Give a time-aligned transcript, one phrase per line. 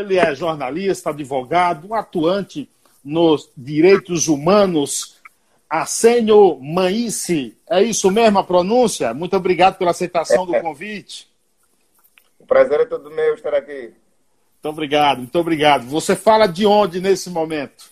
[0.00, 2.70] Ele é jornalista, advogado, atuante
[3.04, 5.20] nos direitos humanos.
[5.68, 9.14] Arsenio Manice, é isso mesmo a pronúncia?
[9.14, 11.30] Muito obrigado pela aceitação do convite.
[12.38, 13.94] O prazer é todo meu estar aqui.
[14.62, 15.86] Muito obrigado, muito obrigado.
[15.86, 17.90] Você fala de onde nesse momento?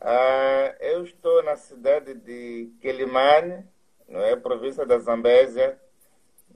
[0.00, 3.64] Uh, eu estou na cidade de Quelimane,
[4.08, 4.34] não é?
[4.34, 5.78] província da Zambésia,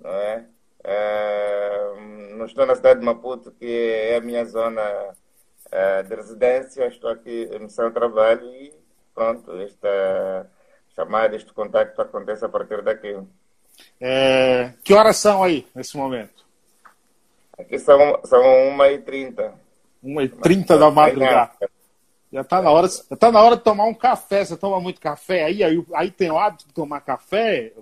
[0.01, 0.47] não é?
[0.87, 6.87] Uh, não estou na cidade de Maputo, que é a minha zona uh, de residência,
[6.87, 8.73] estou aqui em missão de trabalho e
[9.13, 10.49] pronto, esta
[10.95, 13.19] chamada, este contacto acontece a partir daqui.
[14.01, 16.47] É, que horas são aí, nesse momento?
[17.59, 18.41] Aqui são, são
[18.79, 19.53] 1h30.
[20.05, 21.51] 1h30 da madrugada.
[22.33, 24.45] Já está na hora, já tá na hora de tomar um café.
[24.45, 25.65] Você toma muito café aí?
[25.65, 27.73] Aí, aí tem o hábito de tomar café?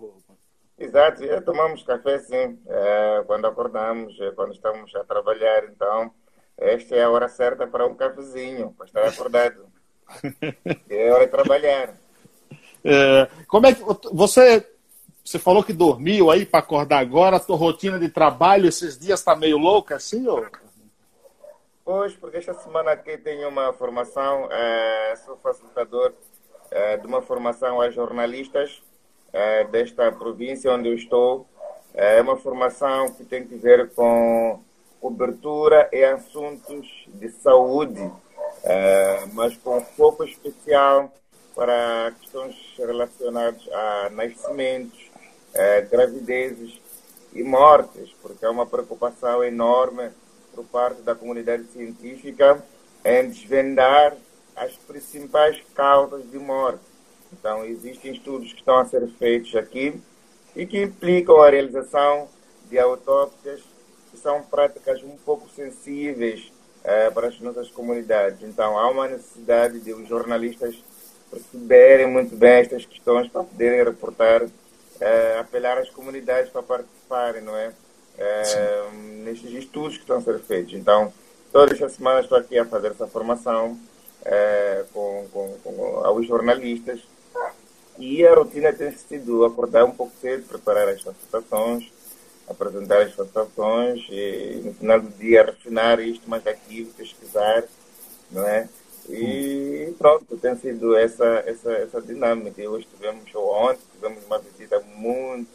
[0.78, 2.58] Exato, já tomamos café sim.
[2.66, 5.64] É, quando acordamos, é, quando estamos a trabalhar.
[5.64, 6.12] Então,
[6.56, 9.66] esta é a hora certa para um cafezinho, para estar acordado.
[10.90, 11.94] é hora de trabalhar.
[12.84, 13.82] É, como é que
[14.12, 14.68] você
[15.24, 19.20] você falou que dormiu aí para acordar agora, a tua rotina de trabalho esses dias
[19.20, 20.46] está meio louca assim, ou?
[21.82, 26.12] Pois, porque esta semana aqui tenho uma formação, é, sou facilitador
[26.70, 28.82] é, de uma formação a jornalistas
[29.34, 31.46] é, desta província onde eu estou.
[31.92, 34.60] É uma formação que tem que ver com
[35.00, 38.10] cobertura e assuntos de saúde,
[38.62, 41.12] é, mas com foco especial
[41.54, 44.98] para questões relacionadas a nascimentos,
[45.52, 46.80] é, gravidezes
[47.32, 50.10] e mortes, porque é uma preocupação enorme
[50.54, 52.64] por parte da comunidade científica
[53.04, 54.16] em desvendar
[54.56, 56.93] as principais causas de morte.
[57.38, 60.00] Então, existem estudos que estão a ser feitos aqui
[60.54, 62.28] e que implicam a realização
[62.70, 63.60] de autópsias
[64.10, 66.52] que são práticas um pouco sensíveis
[66.84, 68.42] eh, para as nossas comunidades.
[68.42, 70.76] Então, há uma necessidade de os jornalistas
[71.30, 74.46] perceberem muito bem estas questões para poderem reportar,
[75.00, 77.72] eh, apelar às comunidades para participarem, não é?
[78.18, 78.90] é,
[79.24, 80.74] nestes estudos que estão a ser feitos.
[80.74, 81.12] Então,
[81.52, 83.78] todas estas semanas estou aqui a fazer essa formação
[84.24, 87.00] é, com, com, com aos jornalistas
[87.98, 91.90] e a rotina tem sido acordar um pouco cedo, preparar as facilitações,
[92.48, 97.64] apresentar as facilitações e no final do dia refinar isto mais aqui, pesquisar,
[98.30, 98.68] não é?
[99.08, 102.60] E pronto, tem sido essa, essa, essa dinâmica.
[102.60, 105.48] E hoje tivemos, ou ontem, tivemos uma visita muito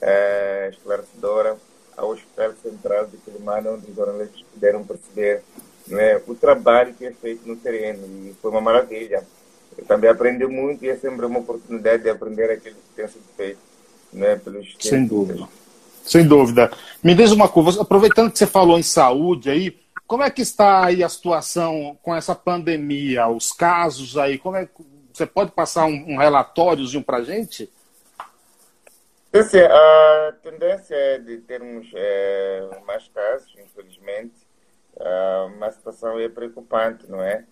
[0.00, 1.56] é, esclarecedora
[1.96, 5.42] ao Hospital Central de Quilimane, onde os jornalistas puderam perceber
[5.86, 8.06] né, o trabalho que é feito no terreno.
[8.06, 9.26] E foi uma maravilha.
[9.76, 13.24] Eu também aprendi muito e é sempre uma oportunidade de aprender aquilo que tem sido
[13.36, 13.58] feito
[14.12, 15.48] né, pelos Sem dúvida.
[16.04, 16.70] Sem dúvida.
[17.02, 20.84] Me diz uma coisa, aproveitando que você falou em saúde aí, como é que está
[20.84, 24.36] aí a situação com essa pandemia, os casos aí?
[24.36, 24.68] Como é,
[25.12, 27.70] você pode passar um, um relatóriozinho para a gente?
[29.32, 34.34] Assim, a tendência é de termos é, mais casos, infelizmente.
[34.94, 37.44] Uh, uma situação é preocupante, não é?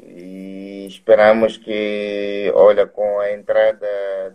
[0.00, 3.86] E esperamos que, olha, com a entrada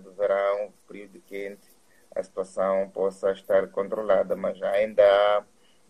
[0.03, 1.67] do verão, período quente,
[2.15, 5.43] a situação possa estar controlada, mas ainda há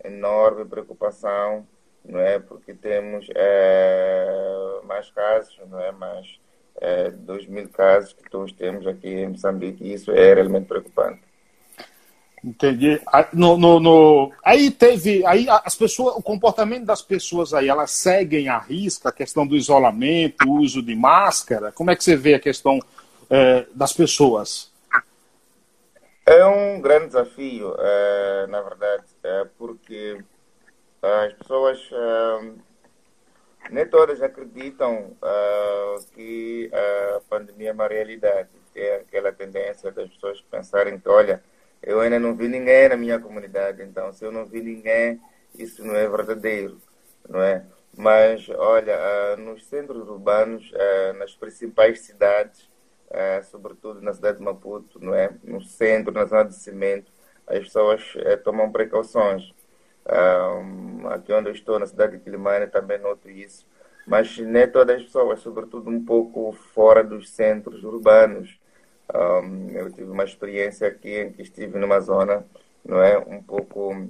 [0.03, 1.67] enorme preocupação,
[2.03, 2.39] não é?
[2.39, 5.91] Porque temos é, mais casos, não é?
[5.91, 6.39] Mais
[6.75, 11.30] é, 2 mil casos que todos temos aqui em Moçambique e isso é realmente preocupante.
[12.44, 13.00] Entendi.
[13.34, 15.24] No, no, no, Aí teve.
[15.25, 19.56] Aí as pessoas, o comportamento das pessoas aí, elas seguem a risca a questão do
[19.56, 21.72] isolamento, o uso de máscara.
[21.72, 22.79] Como é que você vê a questão
[23.29, 24.72] é, das pessoas?
[26.25, 30.23] É um grande desafio, é, na verdade, é, porque
[31.02, 32.52] as pessoas é,
[33.69, 38.50] nem todas acreditam uh, que a pandemia é uma realidade.
[38.73, 41.44] É aquela tendência das pessoas pensarem que, olha,
[41.83, 45.19] eu ainda não vi ninguém na minha comunidade, então se eu não vi ninguém,
[45.57, 46.77] isso não é verdadeiro,
[47.27, 47.66] não é?
[47.97, 52.69] Mas, olha, uh, nos centros urbanos, uh, nas principais cidades,
[53.51, 55.31] sobretudo na cidade de Maputo, não é?
[55.43, 57.11] No centro, na zona de cimento,
[57.45, 58.01] as pessoas
[58.41, 59.53] tomam precauções
[60.05, 63.66] um, aqui onde eu estou, na cidade de Quilimane, também noto isso.
[64.05, 68.59] Mas nem todas as pessoas, sobretudo um pouco fora dos centros urbanos.
[69.13, 72.46] Um, eu tive uma experiência aqui em que estive numa zona
[72.84, 74.08] não é, um pouco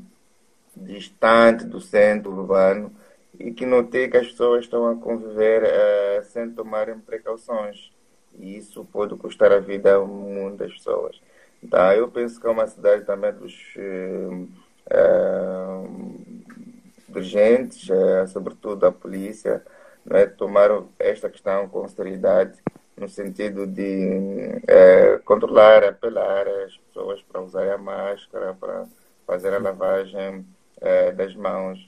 [0.76, 2.92] distante do centro urbano
[3.40, 7.92] e que notei que as pessoas estão a conviver uh, sem tomarem precauções.
[8.40, 11.20] E isso pode custar a vida a muitas pessoas.
[11.62, 13.54] Então, eu penso que é uma cidade também dos.
[13.76, 14.48] Uh,
[17.12, 19.64] dirigentes, uh, sobretudo a polícia,
[20.06, 22.58] não é, tomaram esta questão com seriedade,
[23.02, 28.86] no sentido de uh, controlar, apelar as pessoas para usar a máscara, para
[29.26, 30.46] fazer a lavagem
[31.16, 31.80] das mãos,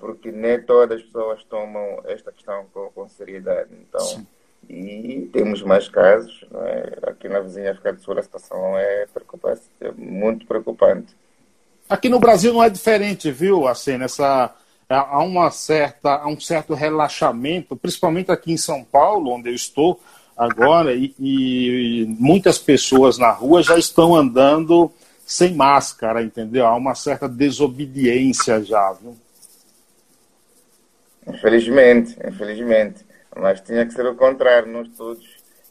[0.00, 3.70] porque nem todas as pessoas tomam esta questão com, com seriedade.
[3.72, 4.26] Então, Sim.
[4.68, 7.08] e temos mais casos, é?
[7.08, 11.16] aqui na vizinha África do Sul a situação é, preocupante, é muito preocupante.
[11.88, 13.66] Aqui no Brasil não é diferente, viu?
[13.66, 14.54] Assim, nessa
[14.88, 20.00] há uma certa há um certo relaxamento, principalmente aqui em São Paulo, onde eu estou
[20.38, 24.90] agora, e, e muitas pessoas na rua já estão andando
[25.26, 26.64] sem máscara, entendeu?
[26.66, 29.16] Há uma certa desobediência já, viu?
[31.26, 33.04] Infelizmente, infelizmente.
[33.36, 35.26] Mas tinha que ser o contrário, nós todos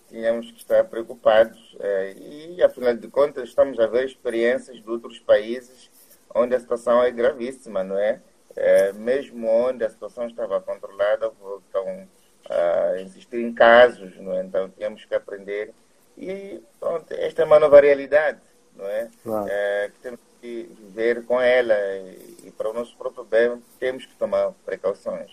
[0.09, 1.75] tínhamos que estar preocupados.
[1.79, 5.89] É, e, afinal de contas, estamos a ver experiências de outros países
[6.35, 8.19] onde a situação é gravíssima, não é?
[8.55, 12.07] é mesmo onde a situação estava controlada, voltam
[12.49, 14.06] a insistir em casos?
[14.47, 15.73] Então temos que aprender.
[16.17, 18.39] E pronto, esta é uma nova realidade,
[18.75, 19.09] não é?
[19.23, 19.47] Claro.
[19.49, 24.05] é que temos que viver com ela e, e, para o nosso próprio bem temos
[24.05, 25.31] que tomar precauções.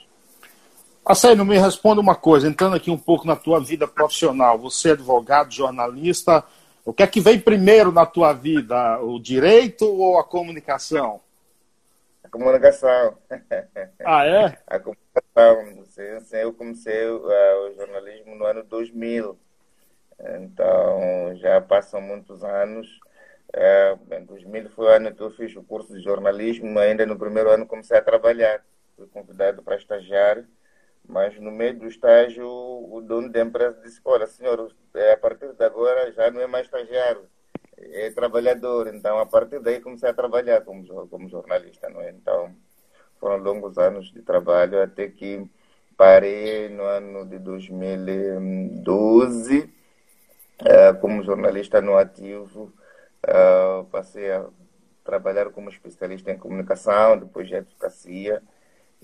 [1.06, 4.58] Marcelo, me responda uma coisa, entrando aqui um pouco na tua vida profissional.
[4.58, 6.42] Você é advogado, jornalista,
[6.84, 11.20] o que é que vem primeiro na tua vida, o direito ou a comunicação?
[12.22, 13.16] A comunicação.
[14.04, 14.58] Ah, é?
[14.66, 15.83] A comunicação.
[16.32, 19.38] Eu comecei uh, o jornalismo no ano 2000.
[20.42, 23.00] Então, já passam muitos anos.
[23.54, 26.78] Uh, em 2000 foi o ano que eu fiz o curso de jornalismo.
[26.78, 28.64] Ainda no primeiro ano comecei a trabalhar.
[28.96, 30.44] Fui convidado para estagiar
[31.06, 35.52] mas no meio do estágio, o dono da empresa disse: Olha, senhor, é, a partir
[35.52, 37.28] de agora já não é mais estagiário,
[37.76, 38.92] é trabalhador.
[38.92, 41.88] Então, a partir daí, comecei a trabalhar como, como jornalista.
[41.90, 42.10] Não é?
[42.10, 42.54] Então,
[43.20, 45.46] foram longos anos de trabalho até que
[46.04, 49.72] parei no ano de 2012
[50.58, 52.70] é, como jornalista no ativo.
[53.26, 54.44] É, passei a
[55.02, 58.42] trabalhar como especialista em comunicação, depois de advocacia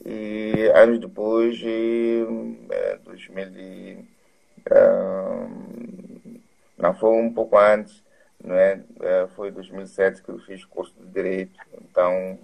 [0.05, 2.69] e anos depois, em
[3.03, 4.05] 2000,
[6.77, 8.05] não foi um pouco antes,
[8.43, 8.83] não é
[9.35, 12.39] foi 2007 que eu fiz curso de Direito, então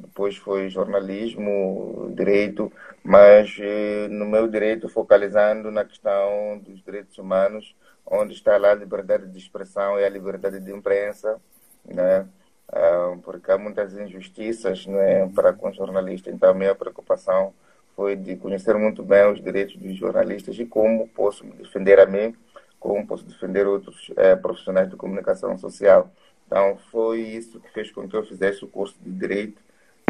[0.00, 7.74] depois foi jornalismo, direito, mas eh, no meu direito focalizando na questão dos direitos humanos,
[8.06, 11.40] onde está lá a liberdade de expressão e a liberdade de imprensa,
[11.84, 12.26] né?
[12.72, 16.32] Ah, porque há muitas injustiças né, para com jornalistas.
[16.32, 17.52] Então, a minha preocupação
[17.96, 22.06] foi de conhecer muito bem os direitos dos jornalistas e como posso me defender a
[22.06, 22.34] mim,
[22.78, 26.10] como posso defender outros é, profissionais de comunicação social.
[26.46, 29.60] Então, foi isso que fez com que eu fizesse o curso de Direito.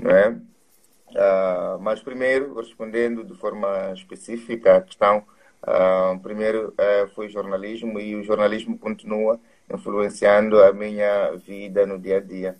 [0.02, 0.41] Né?
[1.11, 5.25] Uh, mas, primeiro, respondendo de forma específica à questão,
[5.62, 9.38] uh, primeiro uh, foi jornalismo e o jornalismo continua
[9.73, 12.56] influenciando a minha vida no dia a dia.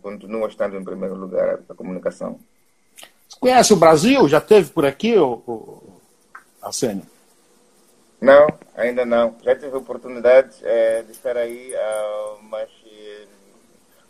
[0.00, 2.38] Continua estando em primeiro lugar a comunicação.
[3.28, 4.26] Você conhece o Brasil?
[4.28, 6.00] Já teve por aqui, o, o
[6.62, 7.02] Arsênio?
[8.20, 9.34] Não, ainda não.
[9.42, 11.74] Já tive a oportunidade é, de estar aí,
[12.48, 12.70] mas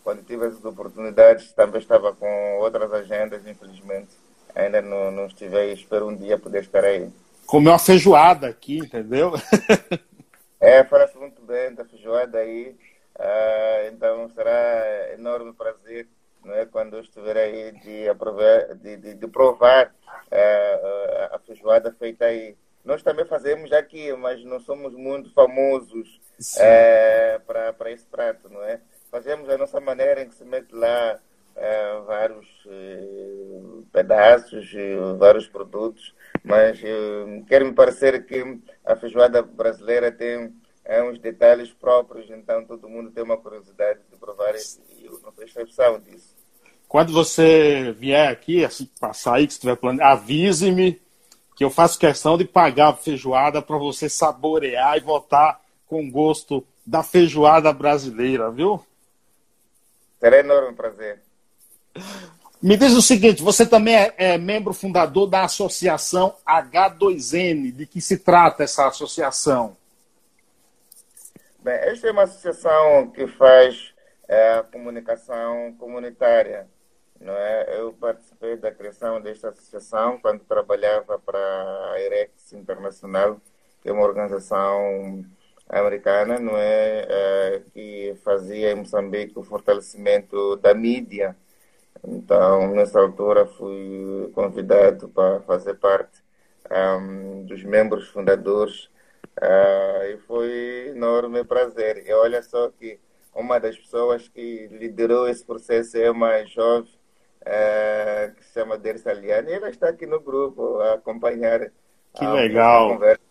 [0.08, 4.08] quando tive essas oportunidades também estava com outras agendas, infelizmente.
[4.54, 7.10] Ainda não, não estive aí, espero um dia poder estar aí.
[7.44, 9.32] Comeu uma feijoada aqui, entendeu?
[10.60, 12.76] É, fala-se muito bem da feijoada aí.
[13.14, 16.08] Uh, então será enorme prazer
[16.44, 21.92] não é, quando eu estiver aí de, aprovar, de, de, de provar uh, a feijoada
[21.92, 22.56] feita aí.
[22.84, 26.20] Nós também fazemos aqui, mas não somos muito famosos
[26.56, 27.40] uh,
[27.76, 28.80] para esse prato, não é?
[29.10, 31.18] Fazemos a nossa maneira em que se mete lá
[31.56, 34.70] uh, vários uh, pedaços,
[35.18, 40.52] vários produtos mas uh, quer me parecer que a feijoada brasileira tem
[40.84, 45.30] é, uns detalhes próprios, então todo mundo tem uma curiosidade de provar e eu não
[45.32, 46.34] tenho exceção disso.
[46.88, 50.98] Quando você vier aqui, assim, passar aí, que estiver planejando, avise-me
[51.54, 56.64] que eu faço questão de pagar a feijoada para você saborear e voltar com gosto
[56.86, 58.82] da feijoada brasileira, viu?
[60.20, 61.22] Será enorme prazer.
[62.60, 67.72] Me diz o seguinte: você também é, é, membro fundador da associação H2N.
[67.72, 69.76] De que se trata essa associação?
[71.60, 73.94] Bem, esta é uma associação que faz
[74.26, 76.68] é, comunicação comunitária.
[77.20, 77.80] Não é?
[77.80, 81.38] Eu participei da criação desta associação quando trabalhava para
[81.92, 83.40] a IREX Internacional,
[83.82, 85.24] que é uma organização
[85.68, 91.36] americana, não é, é que fazia em Moçambique o fortalecimento da mídia
[92.04, 96.22] Então, nessa altura, fui convidado para fazer parte
[96.70, 98.84] um, dos membros fundadores
[99.40, 102.04] uh, e foi enorme prazer.
[102.06, 103.00] E olha só que
[103.34, 106.90] uma das pessoas que liderou esse processo é uma jovem
[107.42, 111.70] uh, que se chama Dersa Liane ela está aqui no grupo a acompanhar
[112.14, 112.90] que a legal.
[112.90, 113.22] conversa.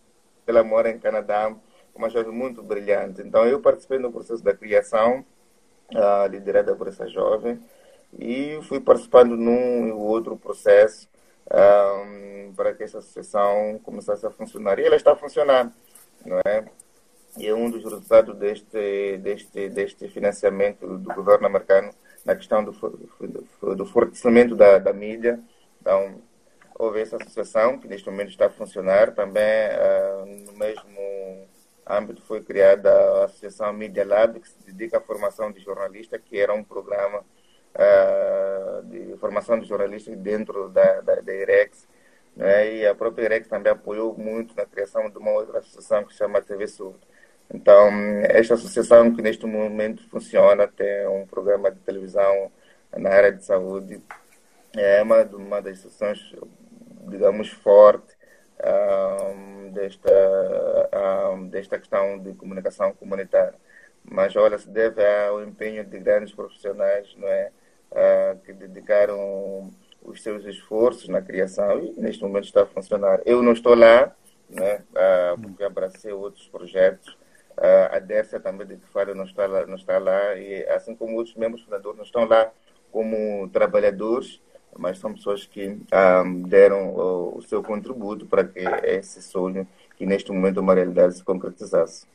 [0.46, 1.54] Ela mora em Canadá,
[1.98, 3.22] uma jovem muito brilhante.
[3.22, 5.26] Então, eu participei no processo da criação,
[5.94, 7.60] uh, liderada por essa jovem
[8.18, 11.10] e fui participando num e outro processo
[11.52, 14.80] um, para que essa associação começasse a funcionar.
[14.80, 15.72] E ela está a funcionar,
[16.26, 16.66] não é?
[17.38, 21.92] E é um dos resultados deste, deste, deste financiamento do governo americano
[22.26, 25.40] na questão do, do, do fortalecimento da, da mídia.
[25.80, 26.16] Então,
[26.78, 29.14] houve essa associação que neste momento está a funcionar.
[29.14, 31.48] Também, uh, no mesmo
[31.90, 36.38] âmbito, foi criada a Associação Media Lab, que se dedica à formação de jornalistas, que
[36.38, 37.20] era um programa
[37.76, 41.88] uh, de formação de jornalistas dentro da, da, da IREX.
[42.36, 42.76] Né?
[42.78, 46.20] E a própria IREX também apoiou muito na criação de uma outra associação que se
[46.20, 47.00] chama TV Surdo.
[47.54, 47.90] Então,
[48.24, 52.52] esta associação que neste momento funciona, tem um programa de televisão
[52.96, 54.02] na área de saúde,
[54.76, 56.36] é uma, uma das associações,
[57.08, 58.17] digamos, forte
[58.64, 63.56] um, desta, um, desta questão de comunicação comunitária.
[64.04, 67.52] Mas, olha, se deve ao empenho de grandes profissionais, não é?
[67.92, 69.72] uh, que dedicaram
[70.02, 73.22] os seus esforços na criação e neste momento está a funcionar.
[73.26, 74.16] Eu não estou lá,
[74.50, 77.18] né, uh, porque abracei outros projetos.
[77.58, 80.96] Uh, a Dércia também de que fala não está lá, não está lá e assim
[80.96, 82.52] como outros membros fundadores não estão lá
[82.92, 84.40] como trabalhadores,
[84.78, 89.68] mas são pessoas que um, deram o, o, seu contributo para que esse sonho,
[89.98, 92.06] que neste momento é uma realidade, se concretizasse.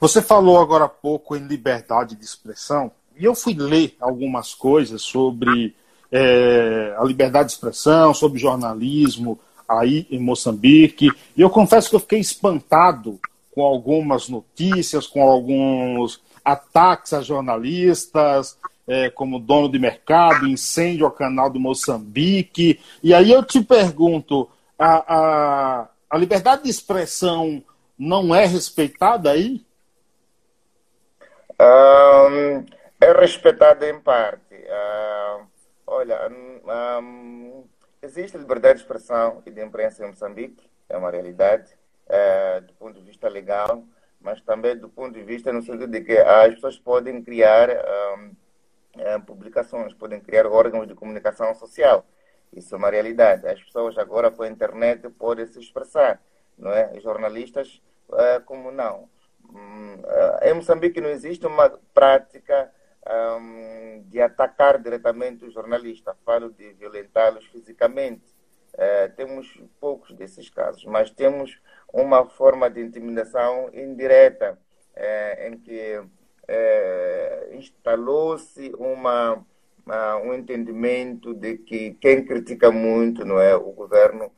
[0.00, 5.02] Você falou agora há pouco em liberdade de expressão e eu fui ler algumas coisas
[5.02, 5.74] sobre
[6.10, 12.00] é, a liberdade de expressão, sobre jornalismo aí em Moçambique, e eu confesso que eu
[12.00, 13.18] fiquei espantado
[13.54, 21.12] com algumas notícias, com alguns ataques a jornalistas, é, como dono de mercado, incêndio ao
[21.12, 22.80] canal de Moçambique.
[23.02, 24.48] E aí eu te pergunto,
[24.78, 27.62] a, a, a liberdade de expressão
[27.98, 29.64] não é respeitada aí?
[31.60, 32.64] Um,
[33.00, 34.54] é respeitada em parte.
[34.54, 35.46] Uh,
[35.86, 37.64] olha, um,
[38.02, 41.72] existe liberdade de expressão e de imprensa em Moçambique, é uma realidade,
[42.08, 43.84] uh, do ponto de vista legal,
[44.20, 47.68] mas também do ponto de vista no sentido de que as pessoas podem criar
[48.18, 48.32] um,
[48.96, 52.06] um, publicações, podem criar órgãos de comunicação social.
[52.52, 53.46] Isso é uma realidade.
[53.46, 56.22] As pessoas agora com a internet podem se expressar,
[56.56, 56.98] não é?
[57.00, 59.08] Jornalistas, uh, como não?
[59.50, 60.02] Um,
[60.42, 62.72] em Moçambique não existe uma prática
[63.06, 68.34] um, de atacar diretamente os jornalistas, falo de violentá-los fisicamente.
[68.74, 71.60] Uh, temos poucos desses casos, mas temos
[71.92, 74.58] uma forma de intimidação indireta,
[74.96, 76.02] uh, em que
[76.48, 79.44] uh, instalou-se uma,
[79.84, 84.30] uma, um entendimento de que quem critica muito não é o governo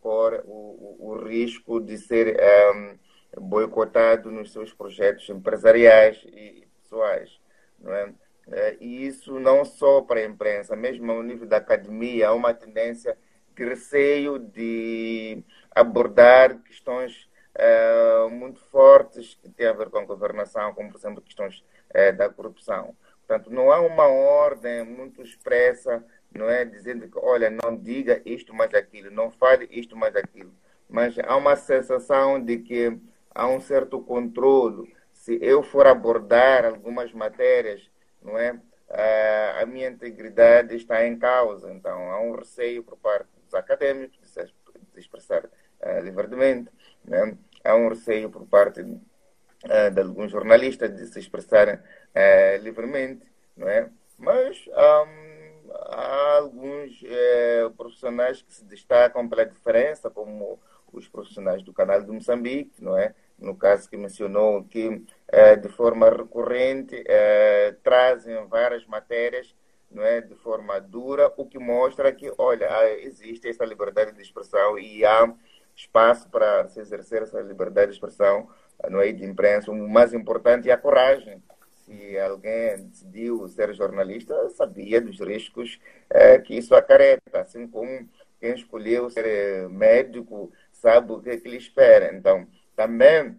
[0.00, 2.36] corre o, o, risco de ser
[2.74, 2.98] um,
[3.40, 7.38] boicotado nos seus projetos empresariais e pessoais.
[7.78, 8.12] Não é?
[8.50, 8.76] é?
[8.80, 13.16] E isso não só para a imprensa, mesmo ao nível da academia, há uma tendência
[13.54, 15.42] de receio de
[15.74, 21.22] abordar questões é, muito fortes que têm a ver com a governação, como, por exemplo,
[21.22, 22.96] questões é, da corrupção.
[23.26, 28.52] Portanto, não há uma ordem muito expressa, não é, dizendo que, olha, não diga isto
[28.54, 30.52] mais aquilo, não fale isto mais aquilo.
[30.88, 32.98] Mas há uma sensação de que
[33.34, 37.90] há um certo controle se eu for abordar algumas matérias,
[38.22, 38.52] não é?
[38.52, 41.72] Uh, a minha integridade está em causa.
[41.72, 44.52] Então, há um receio por parte dos acadêmicos de se
[44.96, 46.70] expressar uh, livremente,
[47.04, 47.36] né?
[47.64, 51.78] há um receio por parte uh, de alguns jornalistas de se expressarem
[52.60, 53.90] livremente, não é?
[54.16, 55.24] Mas um,
[55.88, 60.60] há alguns eh, profissionais que se destacam pela diferença, como
[60.92, 63.14] os profissionais do canal de Moçambique, não é?
[63.38, 69.54] no caso que mencionou, que eh, de forma recorrente eh, trazem várias matérias
[69.90, 72.68] não é, de forma dura, o que mostra que, olha,
[73.00, 75.32] existe essa liberdade de expressão e há
[75.74, 78.48] espaço para se exercer essa liberdade de expressão
[78.90, 79.70] não é, de imprensa.
[79.70, 81.42] O mais importante é a coragem.
[81.84, 85.78] Se alguém decidiu ser jornalista, sabia dos riscos
[86.10, 88.08] eh, que isso acarreta, assim como
[88.40, 92.14] quem escolheu ser médico sabe o que, é que lhe espera.
[92.14, 93.36] Então, também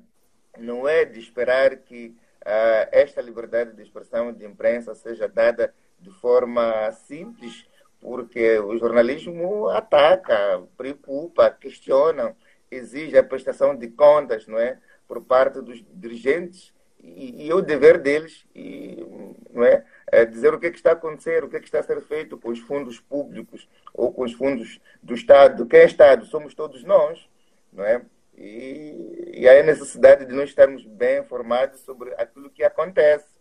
[0.58, 6.10] não é de esperar que uh, esta liberdade de expressão de imprensa seja dada de
[6.20, 7.68] forma simples,
[8.06, 12.38] porque o jornalismo ataca, preocupa, questiona,
[12.70, 16.72] exige a prestação de contas, não é, por parte dos dirigentes
[17.02, 19.04] e, e o dever deles, e,
[19.52, 21.66] não é, é dizer o que, é que está a acontecer, o que, é que
[21.66, 25.66] está a ser feito com os fundos públicos ou com os fundos do Estado.
[25.66, 26.28] Quem é Estado?
[26.28, 27.28] Somos todos nós,
[27.74, 28.06] não é?
[28.38, 33.34] E, e aí a necessidade de nós estarmos bem informados sobre aquilo que acontece.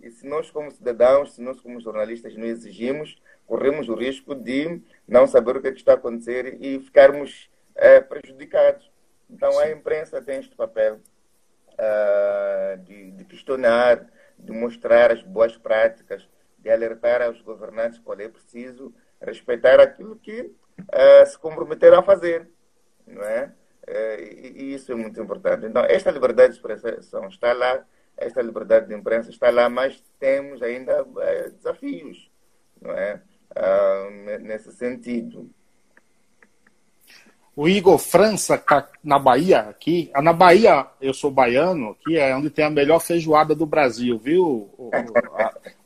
[0.00, 4.80] E se nós, como cidadãos, se nós, como jornalistas, não exigimos, corremos o risco de
[5.06, 8.88] não saber o que, é que está a acontecer e ficarmos é, prejudicados.
[9.28, 11.00] Então, a imprensa tem este papel
[11.74, 14.06] uh, de, de, questionar,
[14.38, 16.28] de mostrar as boas práticas,
[16.58, 22.48] de alertar aos governantes qual é preciso respeitar aquilo que uh, se comprometeram a fazer.
[23.06, 23.52] Não é?
[23.88, 25.64] Uh, e, e isso é muito importante.
[25.64, 27.82] Então, esta liberdade de expressão está lá,
[28.14, 31.06] esta liberdade de imprensa está lá, mas temos ainda
[31.54, 32.30] desafios,
[32.80, 33.22] não é?
[34.40, 35.48] Nesse sentido.
[37.56, 40.12] O Igor França está na Bahia aqui.
[40.22, 44.70] Na Bahia, eu sou baiano, que é onde tem a melhor feijoada do Brasil, viu?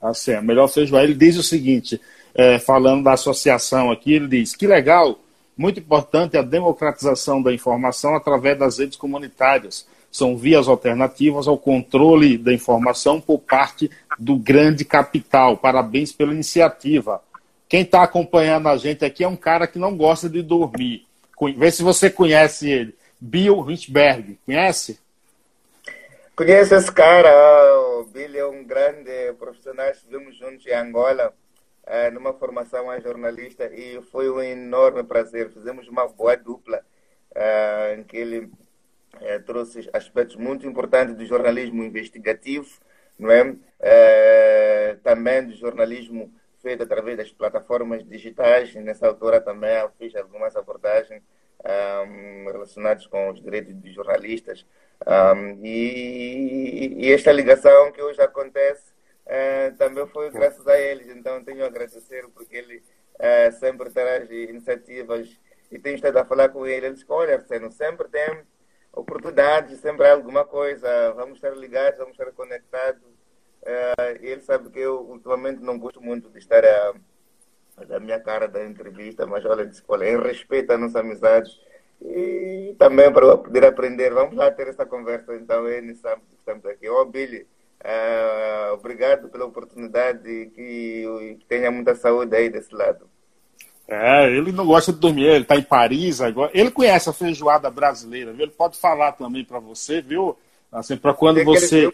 [0.02, 1.04] Assim, a melhor feijoada.
[1.04, 1.98] Ele diz o seguinte,
[2.34, 5.18] é, falando da associação aqui, ele diz, que legal,
[5.56, 9.86] muito importante a democratização da informação através das redes comunitárias.
[10.10, 15.56] São vias alternativas ao controle da informação por parte do grande capital.
[15.56, 17.22] Parabéns pela iniciativa.
[17.72, 21.06] Quem está acompanhando a gente aqui é um cara que não gosta de dormir
[21.56, 22.94] Vê se você conhece ele.
[23.18, 24.38] Bill Richberg.
[24.44, 25.00] Conhece?
[26.36, 27.30] Conheço esse cara.
[27.98, 29.88] O Bill é um grande profissional.
[29.88, 31.32] Estivemos juntos em Angola
[31.86, 35.48] eh, numa formação a jornalista e foi um enorme prazer.
[35.48, 36.84] Fizemos uma boa dupla
[37.34, 38.50] eh, em que ele
[39.18, 42.68] eh, trouxe aspectos muito importantes do jornalismo investigativo,
[43.18, 43.56] não é?
[45.02, 46.30] também do jornalismo
[46.62, 48.74] feito através das plataformas digitais.
[48.76, 51.22] Nessa altura também eu fiz algumas abordagens
[51.64, 54.64] um, relacionadas com os direitos dos jornalistas.
[55.06, 58.92] Um, e, e, esta ligação que hoje acontece
[59.26, 61.08] uh, também foi graças a eles.
[61.08, 66.48] Então tenho a agradecer porque ele uh, sempre traz iniciativas e tenho estado a falar
[66.50, 66.86] com ele.
[66.86, 68.42] Ele disse: Olha, sempre tem
[68.92, 71.12] oportunidades, sempre há alguma coisa.
[71.12, 73.11] Vamos estar ligados, vamos estar conectados
[73.62, 76.94] Uh, ele sabe que eu ultimamente não gosto muito de estar a,
[77.90, 81.50] a minha cara da entrevista, mas olha, disse, olha, em respeito à nossa amizade
[82.04, 86.88] e também para poder aprender, vamos lá ter essa conversa então, é que estamos aqui.
[86.88, 87.46] Ó, oh, Billy,
[87.84, 93.08] uh, obrigado pela oportunidade e que, que tenha muita saúde aí desse lado.
[93.86, 96.50] É, ele não gosta de dormir, ele está em Paris agora.
[96.54, 98.44] Ele conhece a feijoada brasileira, viu?
[98.44, 100.36] Ele pode falar também para você, viu?
[100.72, 101.92] Assim, para quando você.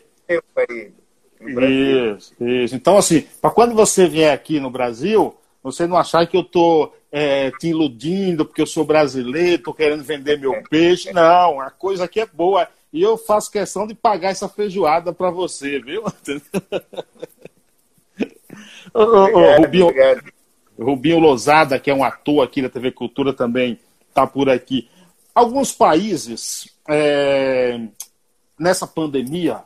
[1.41, 2.75] Isso, isso.
[2.75, 6.95] Então, assim, para quando você vier aqui no Brasil, você não achar que eu estou
[7.11, 11.13] é, te iludindo porque eu sou brasileiro, estou querendo vender meu peixe.
[11.13, 12.69] Não, a coisa aqui é boa.
[12.93, 16.03] E eu faço questão de pagar essa feijoada para você, viu?
[18.95, 19.89] Rubinho,
[20.79, 24.89] Rubinho Lozada, que é um ator aqui da TV Cultura, também está por aqui.
[25.35, 27.79] Alguns países, é,
[28.59, 29.63] nessa pandemia,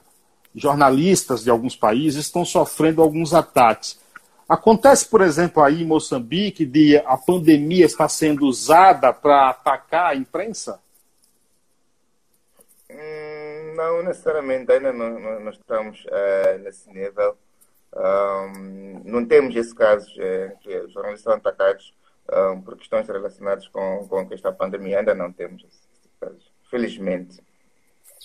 [0.54, 4.00] jornalistas de alguns países estão sofrendo alguns ataques.
[4.48, 10.14] Acontece, por exemplo, aí em Moçambique, de a pandemia está sendo usada para atacar a
[10.14, 10.78] imprensa?
[12.90, 17.36] Hum, não necessariamente, ainda não, não, não estamos uh, nesse nível.
[17.94, 21.94] Um, não temos esse caso uh, que os jornalistas são atacados
[22.30, 25.88] um, por questões relacionadas com, com esta pandemia, ainda não temos esse
[26.20, 27.42] caso, felizmente.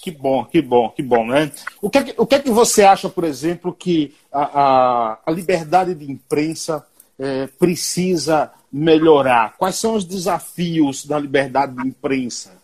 [0.01, 1.51] Que bom, que bom, que bom, né?
[1.81, 5.19] O que é que, o que, é que você acha, por exemplo, que a, a,
[5.25, 6.85] a liberdade de imprensa
[7.17, 9.57] é, precisa melhorar?
[9.57, 12.61] Quais são os desafios da liberdade de imprensa?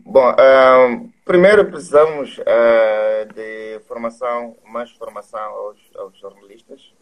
[0.00, 6.92] Bom, uh, primeiro precisamos uh, de formação, mais formação aos, aos jornalistas,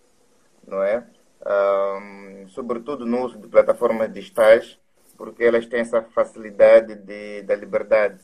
[0.66, 1.06] não é?
[1.40, 4.76] Uh, sobretudo no uso de plataformas digitais,
[5.16, 8.18] porque elas têm essa facilidade de, da liberdade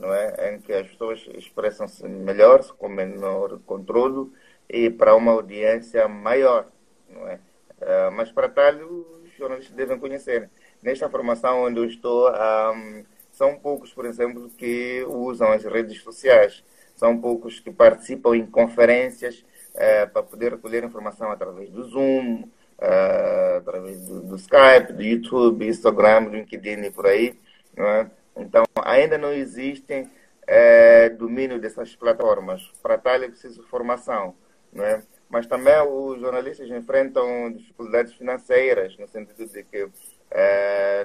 [0.00, 0.54] não é?
[0.54, 4.32] em que as pessoas expressam-se melhor, com menor controle
[4.68, 6.66] e para uma audiência maior.
[7.08, 7.34] Não é?
[7.80, 10.50] Uh, mas para tal, os jornalistas devem conhecer.
[10.82, 16.64] Nesta formação onde eu estou, um, são poucos, por exemplo, que usam as redes sociais.
[16.96, 22.44] São poucos que participam em conferências uh, para poder recolher informação através do Zoom,
[22.78, 27.38] uh, através do, do, Skype, do YouTube, Instagram, LinkedIn e por aí.
[27.76, 28.10] Não é?
[28.40, 30.08] Então, ainda não existe
[30.46, 32.70] é, domínio dessas plataformas.
[32.82, 34.34] Para tal é preciso formação.
[34.72, 35.02] Não é?
[35.30, 39.90] mas também os jornalistas enfrentam dificuldades financeiras, no sentido de que uh,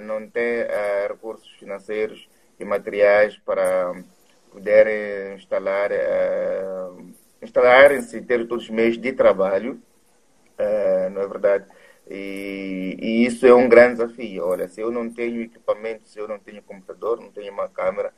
[0.02, 2.28] não têm uh, recursos financeiros
[2.60, 3.94] e materiais para
[4.52, 7.08] poderem instalar, uh,
[7.40, 9.80] instalarem-se, ter todos os meios de trabalho,
[11.12, 11.66] não é verdade?
[12.08, 14.46] E, e, isso é um grande desafio.
[14.46, 18.14] Olha, se eu não tenho equipamento, se eu não tenho computador, não tenho uma câmera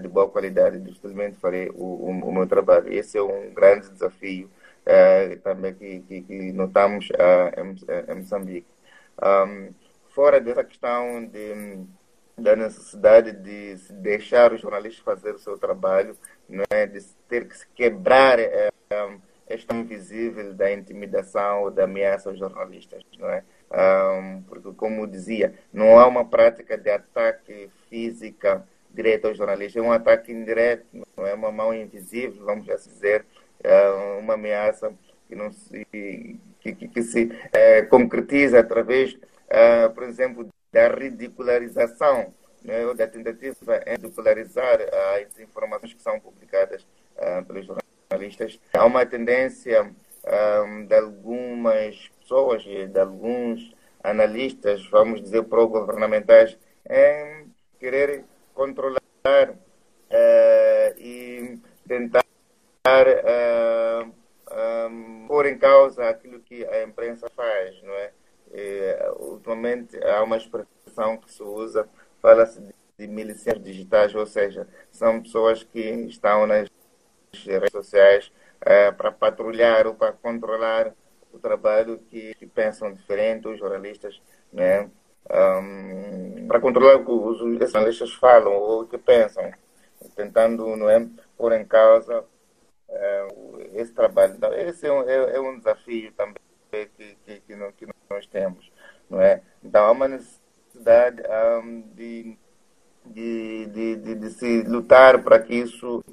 [0.00, 2.92] de boa qualidade, dificilmente farei o, o, o meu trabalho.
[2.92, 4.48] Esse é um grande desafio
[4.86, 8.66] é, também que, que, que notamos uh, em, em, Moçambique.
[9.20, 9.70] Um,
[10.14, 11.84] fora dessa questão de,
[12.38, 16.16] da necessidade de deixar os jornalistas fazer o seu trabalho,
[16.48, 16.86] não é?
[16.86, 18.70] de ter que se quebrar é,
[19.46, 23.44] esta invisível da intimidação ou da ameaça aos jornalistas, não é?
[23.72, 29.86] Um, porque, como dizia, não há uma prática de ataque física direto aos jornalistas, é
[29.86, 33.24] um ataque indireto, não é uma mão invisível, vamos assim dizer,
[33.62, 34.92] é uma ameaça
[35.28, 35.86] que, não se,
[36.60, 39.16] que, que, que se é, concretiza através,
[39.48, 44.78] é, por exemplo, da ridicularização, né, ou da tentativa de ridicularizar
[45.16, 47.81] as informações que são publicadas é, pelos jornalistas.
[48.74, 49.92] Há uma tendência
[50.24, 56.56] é, de algumas pessoas, de alguns analistas, vamos dizer, pró-governamentais,
[56.88, 59.54] em querer controlar
[60.98, 62.24] e tentar
[62.84, 64.12] uh,
[64.88, 68.12] um, pôr em causa aquilo que a imprensa faz, não é?
[68.52, 71.88] E, ultimamente há uma expressão que se usa,
[72.20, 72.60] fala-se
[72.98, 76.68] de milicianos digitais, ou seja, são pessoas que estão nas
[77.40, 80.92] redes sociais uh, para patrulhar ou para controlar
[81.32, 84.20] o trabalho que, que pensam diferente, os jornalistas,
[84.52, 84.88] né?
[85.30, 87.38] Um, para controlar o que os
[87.70, 89.50] jornalistas falam ou o que pensam,
[90.14, 91.06] tentando não é,
[91.38, 92.24] pôr em causa
[92.88, 93.28] é,
[93.74, 94.34] esse trabalho.
[94.34, 96.34] Então, esse é um, é, é um desafio também
[96.70, 98.70] que, que, que, que, nós temos.
[99.08, 99.40] Não é?
[99.62, 101.22] Então, há uma necessidade
[101.62, 102.36] um, de,
[103.06, 106.04] de, de, de, de, se lutar para que isso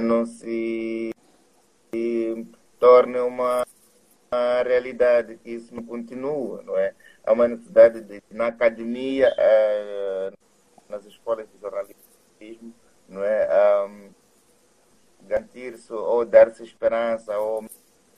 [0.00, 1.10] não se
[2.78, 3.64] torne uma,
[4.30, 6.64] uma, realidade, que isso não continue.
[6.64, 6.94] Não é?
[7.24, 10.32] Há uma necessidade de, na academia, é,
[10.88, 12.74] nas escolas de jornalismo,
[13.08, 13.84] não é?
[13.86, 14.10] Um,
[15.22, 17.64] garantir-se ou dar-se esperança ou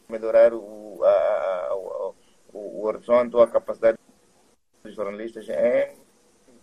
[0.08, 2.14] melhorar o, a, a, o,
[2.52, 3.98] o, horizonte ou a capacidade
[4.82, 5.96] dos jornalistas em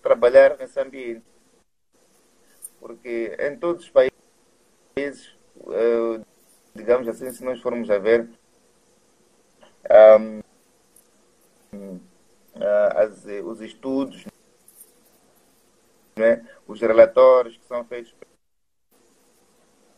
[0.01, 1.25] trabalhar nesse ambiente.
[2.79, 4.18] Porque em todos os países,
[5.07, 6.21] eh,
[6.75, 8.29] digamos assim, se nós formos a ver,
[11.73, 11.99] um,
[12.55, 14.25] eh, as, os estudos,
[16.17, 18.13] né, os relatórios que são feitos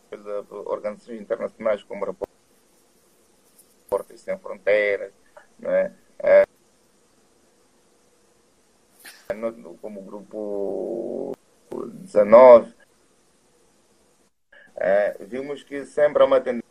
[0.08, 5.12] pelas organizações internacionais como Repórteres Sem Fronteiras,
[5.58, 5.92] né?
[9.82, 11.36] como o Grupo
[11.70, 12.72] 19,
[14.76, 16.62] é, vimos que sempre há uma tendência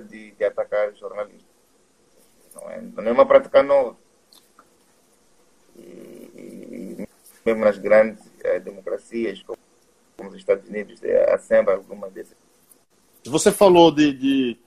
[0.00, 1.46] de, de atacar jornalistas.
[2.54, 3.96] Não é, não é uma prática nova.
[5.76, 5.80] E,
[7.00, 7.08] e
[7.44, 9.58] mesmo nas grandes é, democracias, como
[10.18, 12.36] como os Estados Unidos, é, há sempre alguma dessas.
[13.24, 14.58] Você falou de, de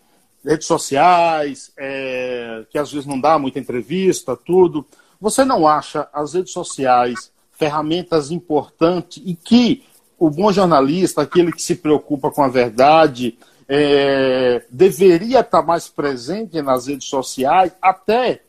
[0.43, 4.85] redes sociais, é, que às vezes não dá muita entrevista, tudo.
[5.19, 9.83] Você não acha as redes sociais ferramentas importantes e que
[10.21, 16.61] o bom jornalista, aquele que se preocupa com a verdade, é, deveria estar mais presente
[16.61, 18.43] nas redes sociais, até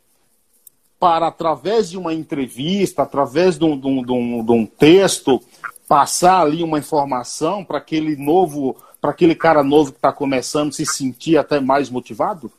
[1.01, 5.41] para, através de uma entrevista, através de um, de um, de um, de um texto,
[5.89, 10.85] passar ali uma informação para aquele novo, para aquele cara novo que está começando se
[10.85, 12.53] sentir até mais motivado?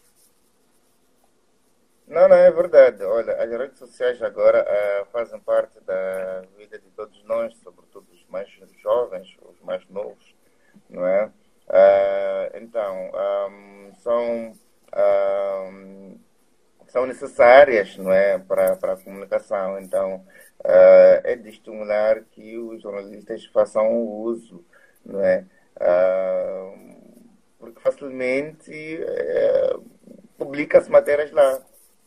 [2.07, 3.03] Não, não, é verdade.
[3.03, 7.82] Olha, as redes sociais agora uh, fazem parte da vida de todos nós, mais
[8.83, 10.35] jovens, os mais novos,
[10.89, 11.31] não é?
[11.67, 13.11] Uh, então,
[13.49, 14.53] um, são,
[15.71, 16.19] um,
[16.87, 19.79] são necessárias, não é, para, para a comunicação.
[19.79, 20.15] Então,
[20.59, 24.63] uh, é de estimular que os jornalistas façam uso,
[25.05, 25.45] não é?
[25.77, 26.93] Uh,
[27.57, 29.83] porque facilmente uh,
[30.37, 31.61] publica-se matérias lá.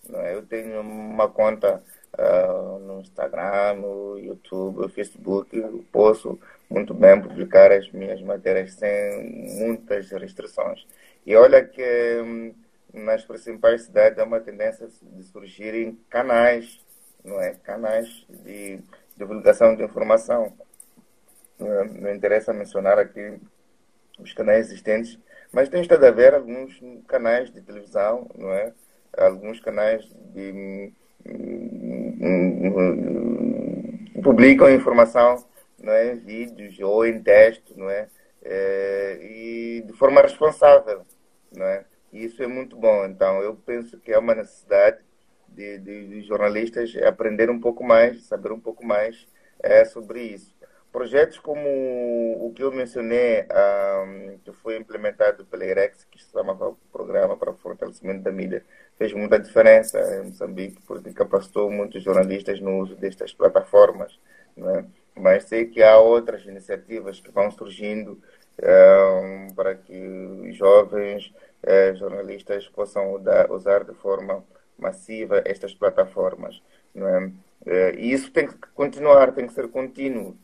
[0.09, 0.35] Não é?
[0.35, 1.83] Eu tenho uma conta
[2.17, 5.61] uh, no Instagram, no YouTube, no Facebook,
[5.91, 10.87] posso muito bem publicar as minhas matérias sem muitas restrições.
[11.24, 12.55] E olha que um,
[12.92, 16.85] nas principais cidades há uma tendência de surgirem canais
[17.26, 17.55] não é?
[17.62, 18.79] canais de
[19.16, 20.52] divulgação de informação.
[21.59, 21.85] É?
[21.85, 23.40] não interessa mencionar aqui
[24.18, 25.18] os canais existentes,
[25.52, 28.72] Mas tem estado a ver alguns canais de televisão, não é?
[29.16, 30.92] Alguns canais de
[34.22, 35.44] publicam informação,
[35.79, 38.09] não é, vídeos ou em texto, não é,
[38.43, 41.05] é e de forma responsável,
[41.53, 41.85] não é.
[42.12, 43.05] E isso é muito bom.
[43.05, 44.99] Então, eu penso que é uma necessidade
[45.49, 49.27] de, de, de jornalistas aprender um pouco mais, saber um pouco mais
[49.61, 50.55] é, sobre isso.
[50.93, 51.69] Projetos como
[52.41, 57.37] o que eu mencionei, um, que foi implementado pela IREX, que se chama o Programa
[57.37, 58.65] para o Fortalecimento da Mídia,
[58.97, 64.19] fez muita diferença em Moçambique, porque capacitou muitos jornalistas no uso destas plataformas.
[64.57, 64.85] É?
[65.16, 68.20] Mas sei que há outras iniciativas que vão surgindo
[68.62, 74.44] um, para que jovens uh, jornalistas possam usar de forma
[74.79, 76.62] massiva estas plataformas.
[76.94, 77.00] É?
[77.00, 80.37] Uh, e isso tem que continuar, tem que ser contínuo.